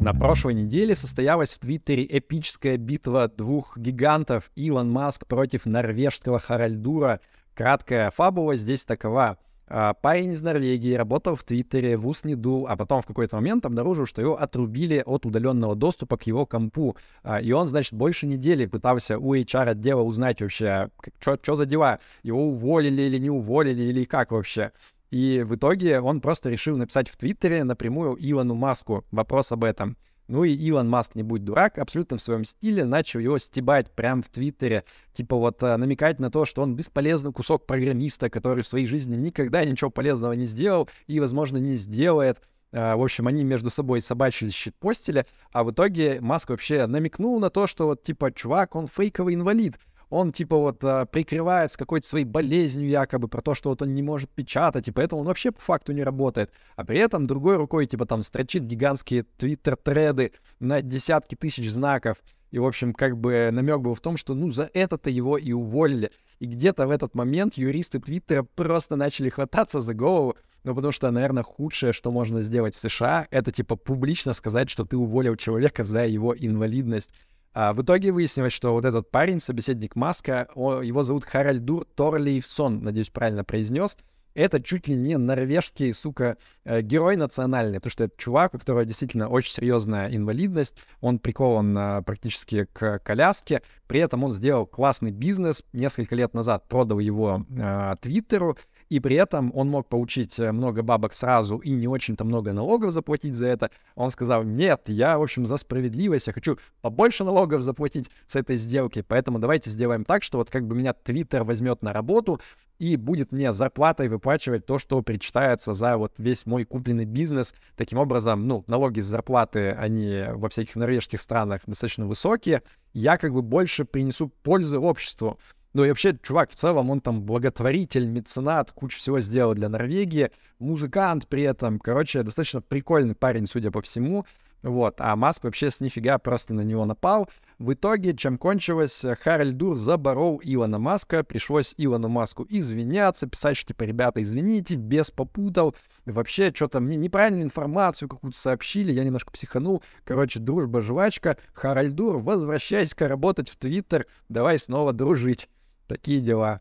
На 0.00 0.12
прошлой 0.12 0.54
неделе 0.54 0.94
состоялась 0.94 1.54
в 1.54 1.58
Твиттере 1.58 2.06
эпическая 2.06 2.76
битва 2.76 3.28
двух 3.28 3.78
гигантов 3.78 4.50
Илон 4.54 4.90
Маск 4.90 5.26
против 5.26 5.64
норвежского 5.66 6.38
Харальдура. 6.38 7.20
Краткая 7.54 8.10
фабула 8.10 8.56
здесь 8.56 8.84
такова. 8.84 9.38
А, 9.66 9.94
парень 9.94 10.32
из 10.32 10.42
Норвегии 10.42 10.94
работал 10.94 11.36
в 11.36 11.44
Твиттере, 11.44 11.96
в 11.96 12.06
ус 12.06 12.24
не 12.24 12.34
дул, 12.34 12.66
а 12.68 12.76
потом 12.76 13.02
в 13.02 13.06
какой-то 13.06 13.36
момент 13.36 13.64
обнаружил, 13.64 14.06
что 14.06 14.20
его 14.20 14.40
отрубили 14.40 15.02
от 15.04 15.24
удаленного 15.24 15.74
доступа 15.74 16.16
к 16.16 16.24
его 16.24 16.46
компу. 16.46 16.96
А, 17.22 17.40
и 17.40 17.52
он, 17.52 17.68
значит, 17.68 17.94
больше 17.94 18.26
недели 18.26 18.66
пытался 18.66 19.18
у 19.18 19.34
HR-отдела 19.34 20.02
узнать 20.02 20.40
вообще, 20.40 20.90
что 21.20 21.56
за 21.56 21.64
дела, 21.64 21.98
его 22.22 22.48
уволили 22.48 23.02
или 23.02 23.18
не 23.18 23.30
уволили, 23.30 23.82
или 23.82 24.04
как 24.04 24.32
вообще. 24.32 24.72
И 25.10 25.44
в 25.46 25.54
итоге 25.54 26.00
он 26.00 26.20
просто 26.20 26.50
решил 26.50 26.76
написать 26.76 27.08
в 27.08 27.16
Твиттере 27.16 27.64
напрямую 27.64 28.16
Илону 28.18 28.54
Маску 28.54 29.04
вопрос 29.10 29.52
об 29.52 29.64
этом. 29.64 29.96
Ну 30.26 30.44
и 30.44 30.54
Илон 30.54 30.88
Маск, 30.88 31.14
не 31.14 31.22
будь 31.22 31.44
дурак, 31.44 31.78
абсолютно 31.78 32.16
в 32.16 32.22
своем 32.22 32.44
стиле 32.44 32.84
начал 32.84 33.20
его 33.20 33.36
стебать 33.38 33.90
прямо 33.90 34.22
в 34.22 34.28
Твиттере. 34.28 34.84
Типа 35.12 35.36
вот 35.36 35.62
э, 35.62 35.76
намекать 35.76 36.18
на 36.18 36.30
то, 36.30 36.46
что 36.46 36.62
он 36.62 36.74
бесполезный 36.74 37.32
кусок 37.32 37.66
программиста, 37.66 38.30
который 38.30 38.62
в 38.62 38.66
своей 38.66 38.86
жизни 38.86 39.16
никогда 39.16 39.64
ничего 39.64 39.90
полезного 39.90 40.32
не 40.32 40.46
сделал 40.46 40.88
и, 41.06 41.20
возможно, 41.20 41.58
не 41.58 41.74
сделает. 41.74 42.40
Э, 42.72 42.96
в 42.96 43.02
общем, 43.02 43.26
они 43.26 43.44
между 43.44 43.68
собой 43.68 44.00
собачьи 44.00 44.48
щитпостили, 44.50 45.26
а 45.52 45.62
в 45.62 45.72
итоге 45.72 46.20
Маск 46.22 46.48
вообще 46.48 46.86
намекнул 46.86 47.38
на 47.38 47.50
то, 47.50 47.66
что 47.66 47.86
вот 47.86 48.02
типа, 48.02 48.32
чувак, 48.32 48.76
он 48.76 48.88
фейковый 48.88 49.34
инвалид 49.34 49.78
он 50.14 50.32
типа 50.32 50.56
вот 50.56 50.82
а, 50.84 51.06
прикрывается 51.06 51.76
какой-то 51.76 52.06
своей 52.06 52.24
болезнью 52.24 52.88
якобы 52.88 53.26
про 53.26 53.42
то, 53.42 53.54
что 53.54 53.70
вот 53.70 53.82
он 53.82 53.94
не 53.94 54.02
может 54.02 54.30
печатать, 54.30 54.86
и 54.86 54.92
поэтому 54.92 55.22
он 55.22 55.26
вообще 55.26 55.50
по 55.50 55.60
факту 55.60 55.92
не 55.92 56.04
работает. 56.04 56.52
А 56.76 56.84
при 56.84 57.00
этом 57.00 57.26
другой 57.26 57.56
рукой 57.56 57.86
типа 57.86 58.06
там 58.06 58.22
строчит 58.22 58.64
гигантские 58.64 59.24
твиттер-треды 59.36 60.32
на 60.60 60.82
десятки 60.82 61.34
тысяч 61.34 61.70
знаков. 61.70 62.18
И, 62.52 62.58
в 62.60 62.64
общем, 62.64 62.94
как 62.94 63.18
бы 63.18 63.50
намек 63.50 63.80
был 63.80 63.94
в 63.94 64.00
том, 64.00 64.16
что 64.16 64.34
ну 64.34 64.52
за 64.52 64.70
это-то 64.72 65.10
его 65.10 65.36
и 65.36 65.50
уволили. 65.50 66.12
И 66.38 66.46
где-то 66.46 66.86
в 66.86 66.90
этот 66.90 67.16
момент 67.16 67.54
юристы 67.54 67.98
Твиттера 67.98 68.44
просто 68.44 68.94
начали 68.94 69.28
хвататься 69.28 69.80
за 69.80 69.94
голову, 69.94 70.36
ну, 70.62 70.74
потому 70.74 70.92
что, 70.92 71.10
наверное, 71.10 71.42
худшее, 71.42 71.92
что 71.92 72.10
можно 72.10 72.40
сделать 72.40 72.76
в 72.76 72.80
США, 72.80 73.26
это, 73.30 73.50
типа, 73.52 73.76
публично 73.76 74.32
сказать, 74.32 74.70
что 74.70 74.84
ты 74.84 74.96
уволил 74.96 75.36
человека 75.36 75.84
за 75.84 76.06
его 76.06 76.34
инвалидность. 76.36 77.10
А 77.54 77.72
в 77.72 77.82
итоге 77.82 78.10
выяснилось, 78.10 78.52
что 78.52 78.72
вот 78.72 78.84
этот 78.84 79.10
парень, 79.10 79.40
собеседник 79.40 79.94
Маска, 79.94 80.48
его 80.56 81.04
зовут 81.04 81.24
Харальдур 81.24 81.86
Торлейфсон, 81.94 82.82
надеюсь, 82.82 83.10
правильно 83.10 83.44
произнес. 83.44 83.96
это 84.34 84.60
чуть 84.60 84.88
ли 84.88 84.96
не 84.96 85.16
норвежский, 85.16 85.94
сука, 85.94 86.36
э, 86.64 86.82
герой 86.82 87.16
национальный, 87.16 87.76
потому 87.78 87.92
что 87.92 88.04
это 88.04 88.14
чувак, 88.18 88.54
у 88.54 88.58
которого 88.58 88.84
действительно 88.84 89.28
очень 89.28 89.52
серьезная 89.52 90.14
инвалидность, 90.14 90.76
он 91.00 91.20
прикован 91.20 91.78
э, 91.78 92.02
практически 92.02 92.66
к 92.72 92.98
коляске, 92.98 93.62
при 93.86 94.00
этом 94.00 94.24
он 94.24 94.32
сделал 94.32 94.66
классный 94.66 95.12
бизнес, 95.12 95.62
несколько 95.72 96.16
лет 96.16 96.34
назад 96.34 96.66
продал 96.68 96.98
его 96.98 97.46
э, 97.48 97.94
Твиттеру, 98.00 98.58
и 98.88 99.00
при 99.00 99.16
этом 99.16 99.50
он 99.54 99.68
мог 99.70 99.88
получить 99.88 100.38
э, 100.38 100.52
много 100.52 100.82
бабок 100.82 101.14
сразу 101.14 101.58
и 101.58 101.70
не 101.70 101.88
очень-то 101.88 102.24
много 102.24 102.52
налогов 102.52 102.92
заплатить 102.92 103.34
за 103.34 103.46
это. 103.46 103.70
Он 103.94 104.10
сказал, 104.10 104.44
нет, 104.44 104.82
я, 104.86 105.18
в 105.18 105.22
общем, 105.22 105.46
за 105.46 105.56
справедливость, 105.56 106.26
я 106.26 106.32
хочу 106.32 106.58
побольше 106.80 107.24
налогов 107.24 107.62
заплатить 107.62 108.10
с 108.26 108.36
этой 108.36 108.56
сделки, 108.56 109.04
поэтому 109.06 109.38
давайте 109.38 109.70
сделаем 109.70 110.04
так, 110.04 110.22
что 110.22 110.38
вот 110.38 110.50
как 110.50 110.66
бы 110.66 110.74
меня 110.74 110.92
Твиттер 110.92 111.44
возьмет 111.44 111.82
на 111.82 111.92
работу, 111.92 112.40
и 112.78 112.96
будет 112.96 113.32
мне 113.32 113.52
зарплатой 113.52 114.08
выплачивать 114.08 114.66
то, 114.66 114.78
что 114.78 115.00
причитается 115.02 115.74
за 115.74 115.96
вот 115.96 116.14
весь 116.18 116.44
мой 116.44 116.64
купленный 116.64 117.04
бизнес. 117.04 117.54
Таким 117.76 117.98
образом, 117.98 118.46
ну, 118.46 118.64
налоги 118.66 119.00
с 119.00 119.06
зарплаты, 119.06 119.70
они 119.70 120.24
во 120.32 120.48
всяких 120.48 120.74
норвежских 120.76 121.20
странах 121.20 121.62
достаточно 121.66 122.06
высокие. 122.06 122.62
Я 122.92 123.16
как 123.16 123.32
бы 123.32 123.42
больше 123.42 123.84
принесу 123.84 124.28
пользы 124.28 124.78
обществу. 124.78 125.38
Ну 125.74 125.84
и 125.84 125.88
вообще, 125.88 126.16
чувак, 126.22 126.50
в 126.50 126.54
целом, 126.54 126.88
он 126.90 127.00
там 127.00 127.22
благотворитель, 127.22 128.06
меценат, 128.06 128.70
кучу 128.70 128.98
всего 128.98 129.20
сделал 129.20 129.54
для 129.54 129.68
Норвегии, 129.68 130.30
музыкант 130.60 131.26
при 131.26 131.42
этом. 131.42 131.80
Короче, 131.80 132.22
достаточно 132.22 132.62
прикольный 132.62 133.16
парень, 133.16 133.48
судя 133.48 133.72
по 133.72 133.82
всему. 133.82 134.24
Вот, 134.62 134.94
а 134.98 135.14
Маск 135.14 135.44
вообще 135.44 135.70
с 135.70 135.80
нифига 135.80 136.16
просто 136.18 136.54
на 136.54 136.62
него 136.62 136.86
напал. 136.86 137.28
В 137.58 137.74
итоге, 137.74 138.16
чем 138.16 138.38
кончилось, 138.38 139.04
Харальд 139.20 139.58
Дур 139.58 139.76
заборол 139.76 140.40
Илона 140.42 140.78
Маска, 140.78 141.22
пришлось 141.22 141.74
Илону 141.76 142.08
Маску 142.08 142.46
извиняться, 142.48 143.26
писать, 143.26 143.58
что 143.58 143.68
типа, 143.68 143.82
ребята, 143.82 144.22
извините, 144.22 144.76
без 144.76 145.10
попутал, 145.10 145.76
вообще 146.06 146.50
что-то 146.54 146.80
мне 146.80 146.96
неправильную 146.96 147.44
информацию 147.44 148.08
какую-то 148.08 148.38
сообщили, 148.38 148.92
я 148.92 149.04
немножко 149.04 149.32
психанул. 149.32 149.82
Короче, 150.04 150.38
дружба, 150.38 150.80
жвачка, 150.80 151.36
Харальд 151.52 151.94
Дур, 151.94 152.18
возвращайся-ка 152.18 153.06
работать 153.06 153.50
в 153.50 153.56
Твиттер, 153.56 154.06
давай 154.30 154.58
снова 154.58 154.94
дружить. 154.94 155.48
Такие 155.86 156.20
дела. 156.20 156.60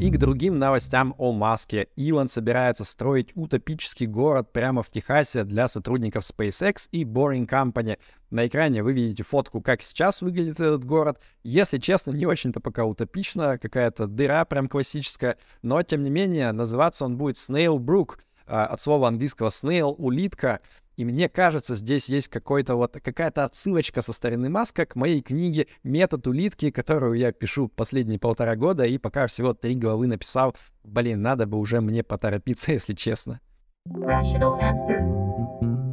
И 0.00 0.10
к 0.10 0.18
другим 0.18 0.58
новостям 0.58 1.14
о 1.18 1.32
Маске. 1.32 1.88
Илон 1.96 2.28
собирается 2.28 2.84
строить 2.84 3.30
утопический 3.34 4.06
город 4.06 4.52
прямо 4.52 4.82
в 4.82 4.90
Техасе 4.90 5.42
для 5.44 5.66
сотрудников 5.66 6.24
SpaceX 6.24 6.88
и 6.92 7.04
Boring 7.04 7.48
Company. 7.48 7.98
На 8.30 8.46
экране 8.46 8.82
вы 8.82 8.92
видите 8.92 9.24
фотку, 9.24 9.60
как 9.60 9.82
сейчас 9.82 10.20
выглядит 10.20 10.60
этот 10.60 10.84
город. 10.84 11.20
Если 11.42 11.78
честно, 11.78 12.12
не 12.12 12.26
очень-то 12.26 12.60
пока 12.60 12.84
утопично, 12.84 13.58
какая-то 13.58 14.06
дыра 14.06 14.44
прям 14.44 14.68
классическая, 14.68 15.36
но 15.62 15.82
тем 15.82 16.02
не 16.04 16.10
менее 16.10 16.52
называться 16.52 17.04
он 17.04 17.16
будет 17.16 17.36
Snail 17.36 17.78
Brook, 17.78 18.18
а, 18.48 18.66
от 18.66 18.80
слова 18.80 19.08
английского 19.08 19.48
snail, 19.48 19.94
улитка. 19.98 20.60
И 20.98 21.04
мне 21.04 21.28
кажется, 21.28 21.76
здесь 21.76 22.08
есть 22.08 22.26
какой-то 22.26 22.74
вот 22.74 22.98
какая-то 23.00 23.44
отсылочка 23.44 24.02
со 24.02 24.12
стороны 24.12 24.48
Маска 24.48 24.84
к 24.84 24.96
моей 24.96 25.22
книге 25.22 25.68
«Метод 25.84 26.26
улитки», 26.26 26.72
которую 26.72 27.14
я 27.14 27.30
пишу 27.30 27.68
последние 27.68 28.18
полтора 28.18 28.56
года, 28.56 28.82
и 28.82 28.98
пока 28.98 29.28
всего 29.28 29.54
три 29.54 29.76
главы 29.76 30.08
написал. 30.08 30.56
Блин, 30.82 31.22
надо 31.22 31.46
бы 31.46 31.56
уже 31.56 31.80
мне 31.80 32.02
поторопиться, 32.02 32.72
если 32.72 32.94
честно. 32.94 33.38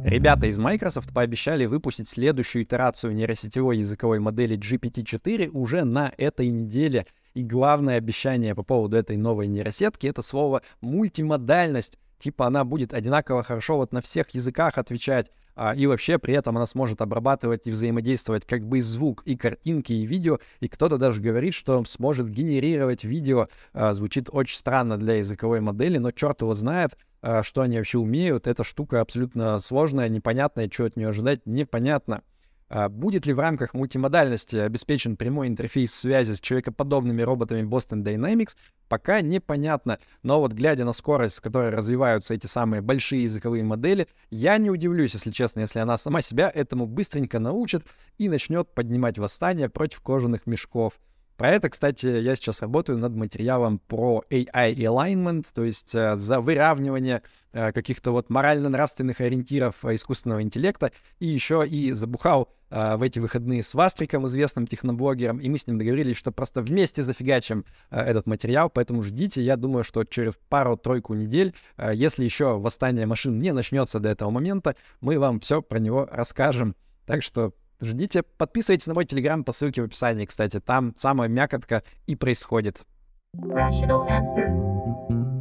Ребята 0.04 0.48
из 0.48 0.58
Microsoft 0.58 1.14
пообещали 1.14 1.66
выпустить 1.66 2.08
следующую 2.08 2.64
итерацию 2.64 3.14
нейросетевой 3.14 3.78
языковой 3.78 4.18
модели 4.18 4.58
GPT-4 4.58 5.50
уже 5.50 5.84
на 5.84 6.12
этой 6.18 6.48
неделе. 6.48 7.06
И 7.34 7.44
главное 7.44 7.98
обещание 7.98 8.56
по 8.56 8.64
поводу 8.64 8.96
этой 8.96 9.16
новой 9.16 9.46
нейросетки— 9.46 10.06
это 10.08 10.22
слово 10.22 10.62
«мультимодальность» 10.80 11.96
типа 12.18 12.46
она 12.46 12.64
будет 12.64 12.94
одинаково 12.94 13.42
хорошо 13.42 13.76
вот 13.76 13.92
на 13.92 14.00
всех 14.00 14.30
языках 14.30 14.78
отвечать, 14.78 15.30
а, 15.54 15.74
и 15.74 15.86
вообще 15.86 16.18
при 16.18 16.34
этом 16.34 16.56
она 16.56 16.66
сможет 16.66 17.00
обрабатывать 17.00 17.66
и 17.66 17.70
взаимодействовать 17.70 18.44
как 18.44 18.66
бы 18.66 18.78
и 18.78 18.82
звук, 18.82 19.22
и 19.24 19.36
картинки, 19.36 19.92
и 19.94 20.06
видео, 20.06 20.38
и 20.60 20.68
кто-то 20.68 20.98
даже 20.98 21.20
говорит, 21.20 21.54
что 21.54 21.82
сможет 21.84 22.28
генерировать 22.28 23.04
видео, 23.04 23.48
а, 23.72 23.94
звучит 23.94 24.28
очень 24.30 24.58
странно 24.58 24.98
для 24.98 25.14
языковой 25.14 25.60
модели, 25.60 25.96
но 25.98 26.10
черт 26.10 26.42
его 26.42 26.54
знает, 26.54 26.98
а, 27.22 27.42
что 27.42 27.62
они 27.62 27.78
вообще 27.78 27.98
умеют, 27.98 28.46
эта 28.46 28.64
штука 28.64 29.00
абсолютно 29.00 29.58
сложная, 29.60 30.08
непонятная, 30.10 30.68
что 30.70 30.84
от 30.84 30.96
нее 30.96 31.08
ожидать, 31.08 31.46
непонятно. 31.46 32.22
А 32.68 32.88
будет 32.88 33.26
ли 33.26 33.32
в 33.32 33.38
рамках 33.38 33.74
мультимодальности 33.74 34.56
обеспечен 34.56 35.16
прямой 35.16 35.46
интерфейс 35.46 35.94
связи 35.94 36.32
с 36.32 36.40
человекоподобными 36.40 37.22
роботами 37.22 37.62
Boston 37.66 38.02
Dynamics, 38.02 38.56
пока 38.88 39.20
непонятно. 39.20 40.00
Но 40.22 40.40
вот 40.40 40.52
глядя 40.52 40.84
на 40.84 40.92
скорость, 40.92 41.36
с 41.36 41.40
которой 41.40 41.70
развиваются 41.70 42.34
эти 42.34 42.46
самые 42.46 42.82
большие 42.82 43.22
языковые 43.22 43.62
модели, 43.62 44.08
я 44.30 44.58
не 44.58 44.70
удивлюсь, 44.70 45.14
если 45.14 45.30
честно, 45.30 45.60
если 45.60 45.78
она 45.78 45.96
сама 45.96 46.22
себя 46.22 46.50
этому 46.52 46.86
быстренько 46.86 47.38
научит 47.38 47.84
и 48.18 48.28
начнет 48.28 48.68
поднимать 48.74 49.18
восстание 49.18 49.68
против 49.68 50.00
кожаных 50.00 50.46
мешков. 50.46 50.94
Про 51.36 51.50
это, 51.50 51.68
кстати, 51.68 52.06
я 52.06 52.34
сейчас 52.34 52.62
работаю 52.62 52.98
над 52.98 53.14
материалом 53.14 53.78
про 53.78 54.24
AI 54.30 54.74
alignment, 54.74 55.44
то 55.54 55.64
есть 55.64 55.94
э, 55.94 56.16
за 56.16 56.40
выравнивание 56.40 57.22
э, 57.52 57.72
каких-то 57.72 58.10
вот 58.12 58.30
морально-нравственных 58.30 59.20
ориентиров 59.20 59.84
э, 59.84 59.96
искусственного 59.96 60.42
интеллекта. 60.42 60.92
И 61.18 61.26
еще 61.26 61.66
и 61.66 61.92
забухал 61.92 62.48
в 62.68 63.02
эти 63.02 63.20
выходные 63.20 63.62
с 63.62 63.74
Вастриком, 63.74 64.26
известным 64.26 64.66
техноблогером, 64.66 65.38
и 65.38 65.48
мы 65.48 65.56
с 65.56 65.68
ним 65.68 65.78
договорились, 65.78 66.16
что 66.16 66.32
просто 66.32 66.62
вместе 66.62 67.04
зафигачим 67.04 67.64
этот 67.90 68.26
материал, 68.26 68.70
поэтому 68.70 69.02
ждите. 69.02 69.40
Я 69.40 69.56
думаю, 69.56 69.84
что 69.84 70.02
через 70.02 70.32
пару-тройку 70.48 71.14
недель, 71.14 71.54
если 71.78 72.24
еще 72.24 72.58
восстание 72.58 73.06
машин 73.06 73.38
не 73.38 73.52
начнется 73.52 74.00
до 74.00 74.08
этого 74.08 74.30
момента, 74.30 74.74
мы 75.00 75.20
вам 75.20 75.38
все 75.38 75.62
про 75.62 75.78
него 75.78 76.08
расскажем. 76.10 76.74
Так 77.06 77.22
что 77.22 77.52
Ждите, 77.80 78.22
подписывайтесь 78.22 78.86
на 78.86 78.94
мой 78.94 79.04
телеграм 79.04 79.44
по 79.44 79.52
ссылке 79.52 79.82
в 79.82 79.84
описании, 79.84 80.24
кстати. 80.26 80.60
Там 80.60 80.94
самая 80.96 81.28
мякотка 81.28 81.82
и 82.06 82.16
происходит. 82.16 82.80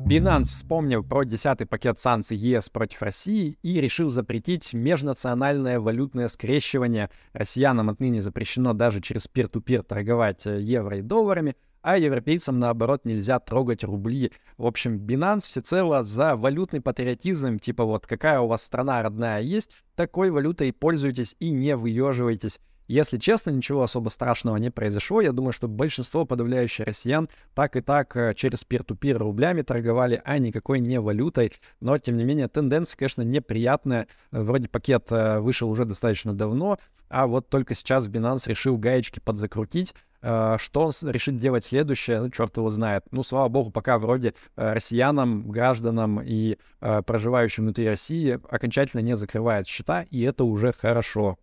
Binance 0.05 0.43
вспомнил 0.43 1.03
про 1.03 1.23
десятый 1.23 1.65
пакет 1.65 1.97
санкций 1.97 2.37
ЕС 2.37 2.69
против 2.69 3.01
России 3.01 3.57
и 3.63 3.81
решил 3.81 4.11
запретить 4.11 4.71
межнациональное 4.71 5.79
валютное 5.79 6.27
скрещивание. 6.27 7.09
Россиянам 7.33 7.89
отныне 7.89 8.21
запрещено 8.21 8.73
даже 8.73 9.01
через 9.01 9.27
пир-ту-пир 9.27 9.81
торговать 9.81 10.45
э, 10.45 10.61
евро 10.61 10.97
и 10.97 11.01
долларами, 11.01 11.55
а 11.85 11.99
европейцам, 11.99 12.59
наоборот, 12.59 13.05
нельзя 13.05 13.39
трогать 13.39 13.83
рубли. 13.83 14.31
В 14.57 14.65
общем, 14.65 14.97
Binance 14.97 15.41
всецело 15.41 16.03
за 16.03 16.35
валютный 16.35 16.81
патриотизм, 16.81 17.59
типа 17.59 17.85
вот 17.85 18.07
какая 18.07 18.39
у 18.39 18.47
вас 18.47 18.63
страна 18.63 19.03
родная 19.03 19.39
есть, 19.41 19.69
такой 19.95 20.31
валютой 20.31 20.73
пользуйтесь 20.73 21.35
и 21.39 21.51
не 21.51 21.75
выеживайтесь. 21.75 22.59
Если 22.87 23.17
честно, 23.17 23.49
ничего 23.49 23.81
особо 23.81 24.09
страшного 24.09 24.57
не 24.57 24.69
произошло. 24.69 25.19
Я 25.19 25.31
думаю, 25.31 25.53
что 25.53 25.67
большинство 25.67 26.25
подавляющих 26.25 26.85
россиян 26.85 27.29
так 27.55 27.75
и 27.75 27.81
так 27.81 28.15
э, 28.15 28.33
через 28.35 28.63
пир-ту-пир 28.63 29.17
рублями 29.17 29.63
торговали, 29.63 30.21
а 30.23 30.37
никакой 30.37 30.79
не 30.79 30.99
валютой. 30.99 31.53
Но, 31.79 31.97
тем 31.97 32.17
не 32.17 32.23
менее, 32.23 32.47
тенденция, 32.47 32.97
конечно, 32.97 33.23
неприятная. 33.23 34.07
Вроде 34.31 34.67
пакет 34.67 35.07
э, 35.09 35.39
вышел 35.39 35.69
уже 35.69 35.85
достаточно 35.85 36.33
давно, 36.33 36.77
а 37.09 37.25
вот 37.25 37.49
только 37.49 37.73
сейчас 37.73 38.07
Binance 38.07 38.47
решил 38.47 38.77
гаечки 38.77 39.19
подзакрутить. 39.19 39.95
Э, 40.21 40.57
что 40.59 40.81
он 40.81 40.91
решит 41.09 41.37
делать 41.37 41.65
следующее, 41.65 42.21
ну, 42.21 42.29
черт 42.29 42.55
его 42.57 42.69
знает. 42.69 43.05
Ну, 43.09 43.23
слава 43.23 43.49
богу, 43.49 43.71
пока 43.71 43.97
вроде 43.97 44.35
россиянам, 44.55 45.49
гражданам 45.49 46.21
и 46.21 46.57
проживающим 46.79 47.63
внутри 47.63 47.89
России 47.89 48.39
окончательно 48.47 49.01
не 49.01 49.15
закрывает 49.15 49.65
счета, 49.65 50.03
и 50.03 50.21
это 50.21 50.43
уже 50.43 50.71
хорошо. 50.71 51.39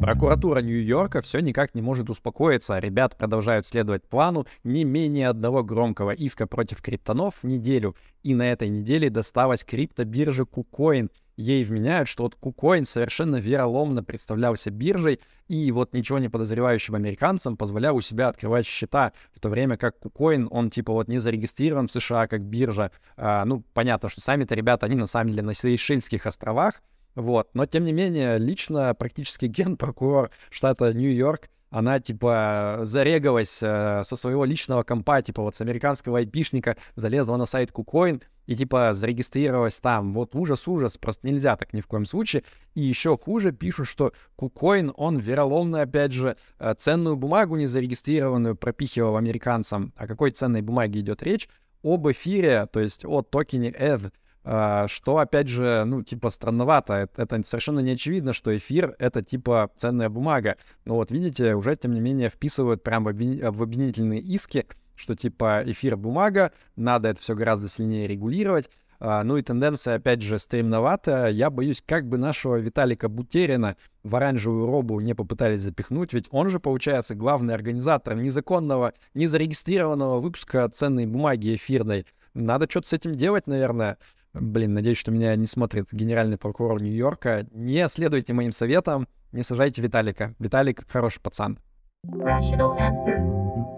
Прокуратура 0.00 0.60
Нью-Йорка 0.60 1.20
все 1.22 1.40
никак 1.40 1.74
не 1.74 1.82
может 1.82 2.08
успокоиться. 2.08 2.78
Ребят 2.78 3.16
продолжают 3.16 3.66
следовать 3.66 4.08
плану 4.08 4.46
не 4.62 4.84
менее 4.84 5.28
одного 5.28 5.64
громкого 5.64 6.12
иска 6.12 6.46
против 6.46 6.80
криптонов 6.80 7.34
в 7.42 7.46
неделю. 7.48 7.96
И 8.22 8.34
на 8.34 8.50
этой 8.50 8.68
неделе 8.68 9.10
досталась 9.10 9.64
криптобирже 9.64 10.44
KuCoin. 10.44 11.10
Ей 11.36 11.64
вменяют, 11.64 12.08
что 12.08 12.24
вот 12.24 12.36
KuCoin 12.40 12.84
совершенно 12.84 13.36
вероломно 13.36 14.04
представлялся 14.04 14.70
биржей, 14.70 15.20
и 15.48 15.70
вот 15.72 15.92
ничего 15.92 16.18
не 16.18 16.28
подозревающим 16.28 16.94
американцам 16.94 17.56
позволял 17.56 17.96
у 17.96 18.00
себя 18.00 18.28
открывать 18.28 18.66
счета, 18.66 19.12
в 19.32 19.40
то 19.40 19.48
время 19.48 19.76
как 19.76 19.96
KuCoin, 20.02 20.46
он 20.50 20.70
типа 20.70 20.92
вот 20.92 21.08
не 21.08 21.18
зарегистрирован 21.18 21.88
в 21.88 21.92
США 21.92 22.28
как 22.28 22.42
биржа. 22.42 22.92
А, 23.16 23.44
ну, 23.44 23.62
понятно, 23.72 24.08
что 24.08 24.20
сами-то 24.20 24.54
ребята, 24.54 24.86
они 24.86 24.96
на 24.96 25.06
самом 25.06 25.30
деле 25.30 25.42
на 25.42 25.54
Сейшельских 25.54 26.26
островах, 26.26 26.82
вот. 27.14 27.48
Но, 27.54 27.66
тем 27.66 27.84
не 27.84 27.92
менее, 27.92 28.38
лично 28.38 28.94
практически 28.94 29.46
генпрокурор 29.46 30.30
штата 30.50 30.92
Нью-Йорк, 30.92 31.48
она, 31.70 32.00
типа, 32.00 32.80
зарегалась 32.84 33.62
э, 33.62 34.02
со 34.04 34.16
своего 34.16 34.44
личного 34.44 34.82
компа, 34.82 35.20
типа, 35.20 35.42
вот 35.42 35.54
с 35.54 35.60
американского 35.60 36.18
айпишника, 36.18 36.76
залезла 36.96 37.36
на 37.36 37.44
сайт 37.44 37.70
KuCoin 37.70 38.22
и 38.48 38.56
типа 38.56 38.94
зарегистрировалась 38.94 39.78
там. 39.78 40.14
Вот 40.14 40.34
ужас-ужас, 40.34 40.96
просто 40.96 41.26
нельзя 41.26 41.54
так 41.56 41.74
ни 41.74 41.82
в 41.82 41.86
коем 41.86 42.06
случае. 42.06 42.44
И 42.74 42.80
еще 42.80 43.18
хуже 43.18 43.52
пишут, 43.52 43.88
что 43.88 44.14
Кукоин, 44.36 44.90
он 44.96 45.18
вероломно, 45.18 45.82
опять 45.82 46.12
же, 46.12 46.34
э, 46.58 46.74
ценную 46.78 47.16
бумагу 47.16 47.56
незарегистрированную 47.56 48.56
пропихивал 48.56 49.18
американцам. 49.18 49.92
О 49.96 50.06
какой 50.06 50.30
ценной 50.30 50.62
бумаге 50.62 51.00
идет 51.00 51.22
речь? 51.22 51.46
Об 51.82 52.10
эфире, 52.10 52.66
то 52.72 52.80
есть 52.80 53.04
о 53.04 53.20
токене 53.20 53.70
ETH, 53.70 54.10
что, 54.42 55.18
опять 55.18 55.48
же, 55.48 55.84
ну, 55.84 56.02
типа, 56.02 56.30
странновато. 56.30 57.08
Это 57.16 57.42
совершенно 57.42 57.80
не 57.80 57.92
очевидно, 57.92 58.32
что 58.32 58.56
эфир— 58.56 58.94
это, 58.98 59.22
типа, 59.22 59.70
ценная 59.76 60.08
бумага. 60.08 60.56
Но 60.84 60.94
вот, 60.94 61.10
видите, 61.10 61.54
уже, 61.54 61.76
тем 61.76 61.92
не 61.92 62.00
менее, 62.00 62.30
вписывают 62.30 62.82
прямо 62.82 63.12
в 63.12 63.62
обвинительные 63.62 64.20
иски, 64.20 64.66
что 64.98 65.14
типа 65.14 65.62
эфир 65.64 65.96
бумага, 65.96 66.52
надо 66.76 67.08
это 67.08 67.20
все 67.20 67.34
гораздо 67.34 67.68
сильнее 67.68 68.08
регулировать. 68.08 68.68
А, 69.00 69.22
ну 69.22 69.36
и 69.36 69.42
тенденция, 69.42 69.94
опять 69.94 70.22
же, 70.22 70.38
стремноватая. 70.38 71.28
Я 71.28 71.50
боюсь, 71.50 71.82
как 71.86 72.08
бы 72.08 72.18
нашего 72.18 72.56
Виталика 72.56 73.08
Бутерина 73.08 73.76
в 74.02 74.16
оранжевую 74.16 74.66
робу 74.66 74.98
не 75.00 75.14
попытались 75.14 75.62
запихнуть, 75.62 76.12
ведь 76.12 76.26
он 76.30 76.48
же, 76.48 76.58
получается, 76.58 77.14
главный 77.14 77.54
организатор 77.54 78.16
незаконного, 78.16 78.92
незарегистрированного 79.14 80.18
выпуска 80.20 80.68
ценной 80.68 81.06
бумаги 81.06 81.54
эфирной. 81.54 82.06
Надо 82.34 82.68
что-то 82.68 82.88
с 82.88 82.92
этим 82.92 83.14
делать, 83.14 83.46
наверное. 83.46 83.98
Блин, 84.34 84.72
надеюсь, 84.72 84.98
что 84.98 85.10
меня 85.10 85.34
не 85.36 85.46
смотрит 85.46 85.88
генеральный 85.92 86.38
прокурор 86.38 86.82
Нью-Йорка. 86.82 87.46
Не 87.52 87.88
следуйте 87.88 88.32
моим 88.32 88.52
советам, 88.52 89.08
не 89.32 89.42
сажайте 89.42 89.82
Виталика. 89.82 90.34
Виталик 90.38 90.84
хороший 90.88 91.20
пацан. 91.20 91.58
Rational 92.06 92.78
answer. 92.78 93.77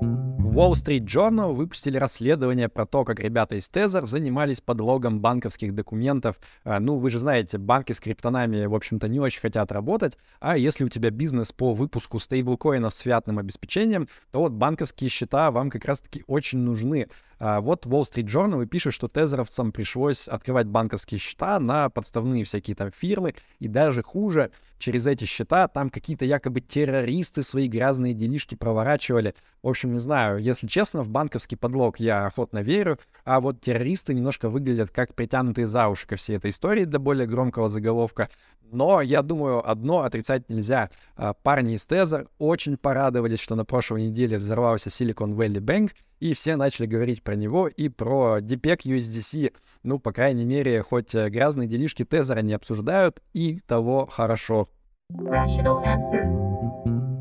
Wall 0.52 0.72
Street 0.72 1.04
Journal 1.04 1.52
выпустили 1.52 1.96
расследование 1.96 2.68
про 2.68 2.84
то, 2.84 3.04
как 3.04 3.20
ребята 3.20 3.54
из 3.54 3.70
Tether 3.70 4.04
занимались 4.04 4.60
подлогом 4.60 5.20
банковских 5.20 5.76
документов. 5.76 6.40
А, 6.64 6.80
ну, 6.80 6.96
вы 6.96 7.08
же 7.10 7.20
знаете, 7.20 7.56
банки 7.56 7.92
с 7.92 8.00
криптонами, 8.00 8.66
в 8.66 8.74
общем-то, 8.74 9.08
не 9.08 9.20
очень 9.20 9.40
хотят 9.40 9.70
работать, 9.70 10.18
а 10.40 10.58
если 10.58 10.82
у 10.82 10.88
тебя 10.88 11.10
бизнес 11.10 11.52
по 11.52 11.72
выпуску 11.72 12.18
стейблкоинов 12.18 12.92
с 12.92 12.98
фиатным 12.98 13.38
обеспечением, 13.38 14.08
то 14.32 14.40
вот 14.40 14.50
банковские 14.50 15.08
счета 15.08 15.52
вам 15.52 15.70
как 15.70 15.84
раз-таки 15.84 16.24
очень 16.26 16.58
нужны. 16.58 17.06
А 17.38 17.60
вот 17.60 17.86
Wall 17.86 18.02
Street 18.02 18.26
Journal 18.26 18.66
пишет, 18.66 18.92
что 18.92 19.06
тезеровцам 19.06 19.70
пришлось 19.70 20.26
открывать 20.26 20.66
банковские 20.66 21.20
счета 21.20 21.60
на 21.60 21.88
подставные 21.90 22.42
всякие 22.42 22.74
там 22.74 22.90
фирмы, 22.90 23.34
и 23.60 23.68
даже 23.68 24.02
хуже, 24.02 24.50
через 24.78 25.06
эти 25.06 25.24
счета 25.24 25.68
там 25.68 25.90
какие-то 25.90 26.24
якобы 26.24 26.60
террористы 26.60 27.42
свои 27.42 27.68
грязные 27.68 28.14
делишки 28.14 28.56
проворачивали. 28.56 29.34
В 29.62 29.68
общем, 29.68 29.92
не 29.92 30.00
знаю, 30.00 30.39
если 30.40 30.66
честно, 30.66 31.02
в 31.02 31.08
банковский 31.08 31.56
подлог 31.56 32.00
я 32.00 32.26
охотно 32.26 32.58
верю, 32.58 32.98
а 33.24 33.40
вот 33.40 33.60
террористы 33.60 34.14
немножко 34.14 34.48
выглядят 34.48 34.90
как 34.90 35.14
притянутые 35.14 35.66
за 35.66 35.88
уши 35.88 36.06
ко 36.06 36.16
всей 36.16 36.36
этой 36.36 36.50
истории 36.50 36.84
до 36.84 36.98
более 36.98 37.26
громкого 37.26 37.68
заголовка. 37.68 38.28
Но 38.72 39.00
я 39.00 39.22
думаю, 39.22 39.68
одно 39.68 40.02
отрицать 40.02 40.48
нельзя. 40.48 40.90
А, 41.16 41.34
парни 41.34 41.74
из 41.74 41.84
Тезер 41.86 42.28
очень 42.38 42.76
порадовались, 42.76 43.40
что 43.40 43.56
на 43.56 43.64
прошлой 43.64 44.02
неделе 44.08 44.38
взорвался 44.38 44.90
Silicon 44.90 45.30
Valley 45.30 45.60
Bank, 45.60 45.92
и 46.20 46.34
все 46.34 46.56
начали 46.56 46.86
говорить 46.86 47.22
про 47.22 47.34
него 47.34 47.66
и 47.66 47.88
про 47.88 48.38
DPEG 48.38 48.82
USDC. 48.84 49.52
Ну, 49.82 49.98
по 49.98 50.12
крайней 50.12 50.44
мере, 50.44 50.82
хоть 50.82 51.14
э, 51.14 51.28
грязные 51.30 51.68
делишки 51.68 52.04
Тезера 52.04 52.40
не 52.40 52.52
обсуждают, 52.52 53.20
и 53.32 53.60
того 53.66 54.06
хорошо. 54.06 54.68
Rational 55.10 55.82
answer. 55.84 56.69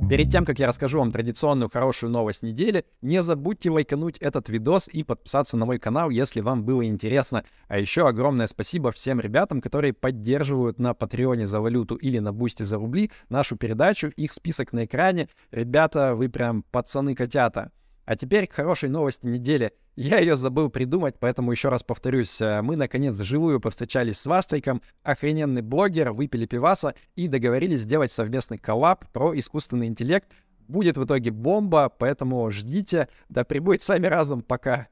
Перед 0.10 0.32
тем, 0.32 0.44
как 0.44 0.58
я 0.58 0.66
расскажу 0.66 0.98
вам 0.98 1.12
традиционную 1.12 1.70
хорошую 1.70 2.10
новость 2.12 2.42
недели, 2.42 2.84
не 3.04 3.22
забудьте 3.22 3.70
лайкануть 3.70 4.18
этот 4.18 4.50
видос 4.50 4.88
и 4.88 5.04
подписаться 5.04 5.56
на 5.56 5.68
мой 5.68 5.78
канал, 5.78 6.10
если 6.10 6.42
вам 6.42 6.64
было 6.64 6.84
интересно. 6.84 7.44
А 7.68 7.78
еще 7.78 8.08
огромное 8.08 8.48
спасибо 8.48 8.92
всем 8.92 9.20
ребятам, 9.20 9.62
которые 9.62 9.94
поддерживают 9.94 10.80
на 10.80 10.96
Патреоне 10.96 11.46
за 11.46 11.62
валюту 11.62 11.94
или 11.94 12.18
на 12.18 12.34
Бусти 12.34 12.64
за 12.64 12.78
рубли 12.78 13.12
нашу 13.30 13.56
передачу. 13.56 14.08
Их 14.16 14.34
список 14.34 14.74
на 14.74 14.86
экране. 14.86 15.30
Ребята, 15.52 16.16
вы 16.16 16.28
прям 16.28 16.64
пацаны-котята. 16.72 17.72
А 18.10 18.16
теперь 18.16 18.48
к 18.48 18.54
хорошей 18.54 18.90
новости 18.90 19.28
недели. 19.28 19.72
Я 19.96 20.18
ее 20.18 20.36
забыл 20.36 20.72
придумать, 20.72 21.18
поэтому 21.20 21.52
еще 21.52 21.70
раз 21.70 21.84
повторюсь. 21.84 22.42
Э, 22.42 22.64
мы, 22.64 22.76
наконец, 22.76 23.14
вживую 23.14 23.60
повстречались 23.60 24.20
с 24.20 24.26
Вастриком, 24.26 24.82
охрененный 25.04 25.62
блогер, 25.62 26.12
выпили 26.12 26.48
пиваса 26.48 26.96
и 27.16 27.28
договорились 27.28 27.82
сделать 27.82 28.12
совместный 28.12 28.58
коллаб 28.58 29.08
про 29.12 29.38
искусственный 29.38 29.86
интеллект. 29.86 30.28
Будет 30.68 30.98
в 30.98 31.06
итоге 31.06 31.30
бомба, 31.30 31.94
поэтому 31.96 32.50
ждите. 32.50 33.10
Да 33.30 33.44
прибудет 33.44 33.84
с 33.84 33.90
вами 33.90 34.08
разум. 34.08 34.42
Пока. 34.42 34.88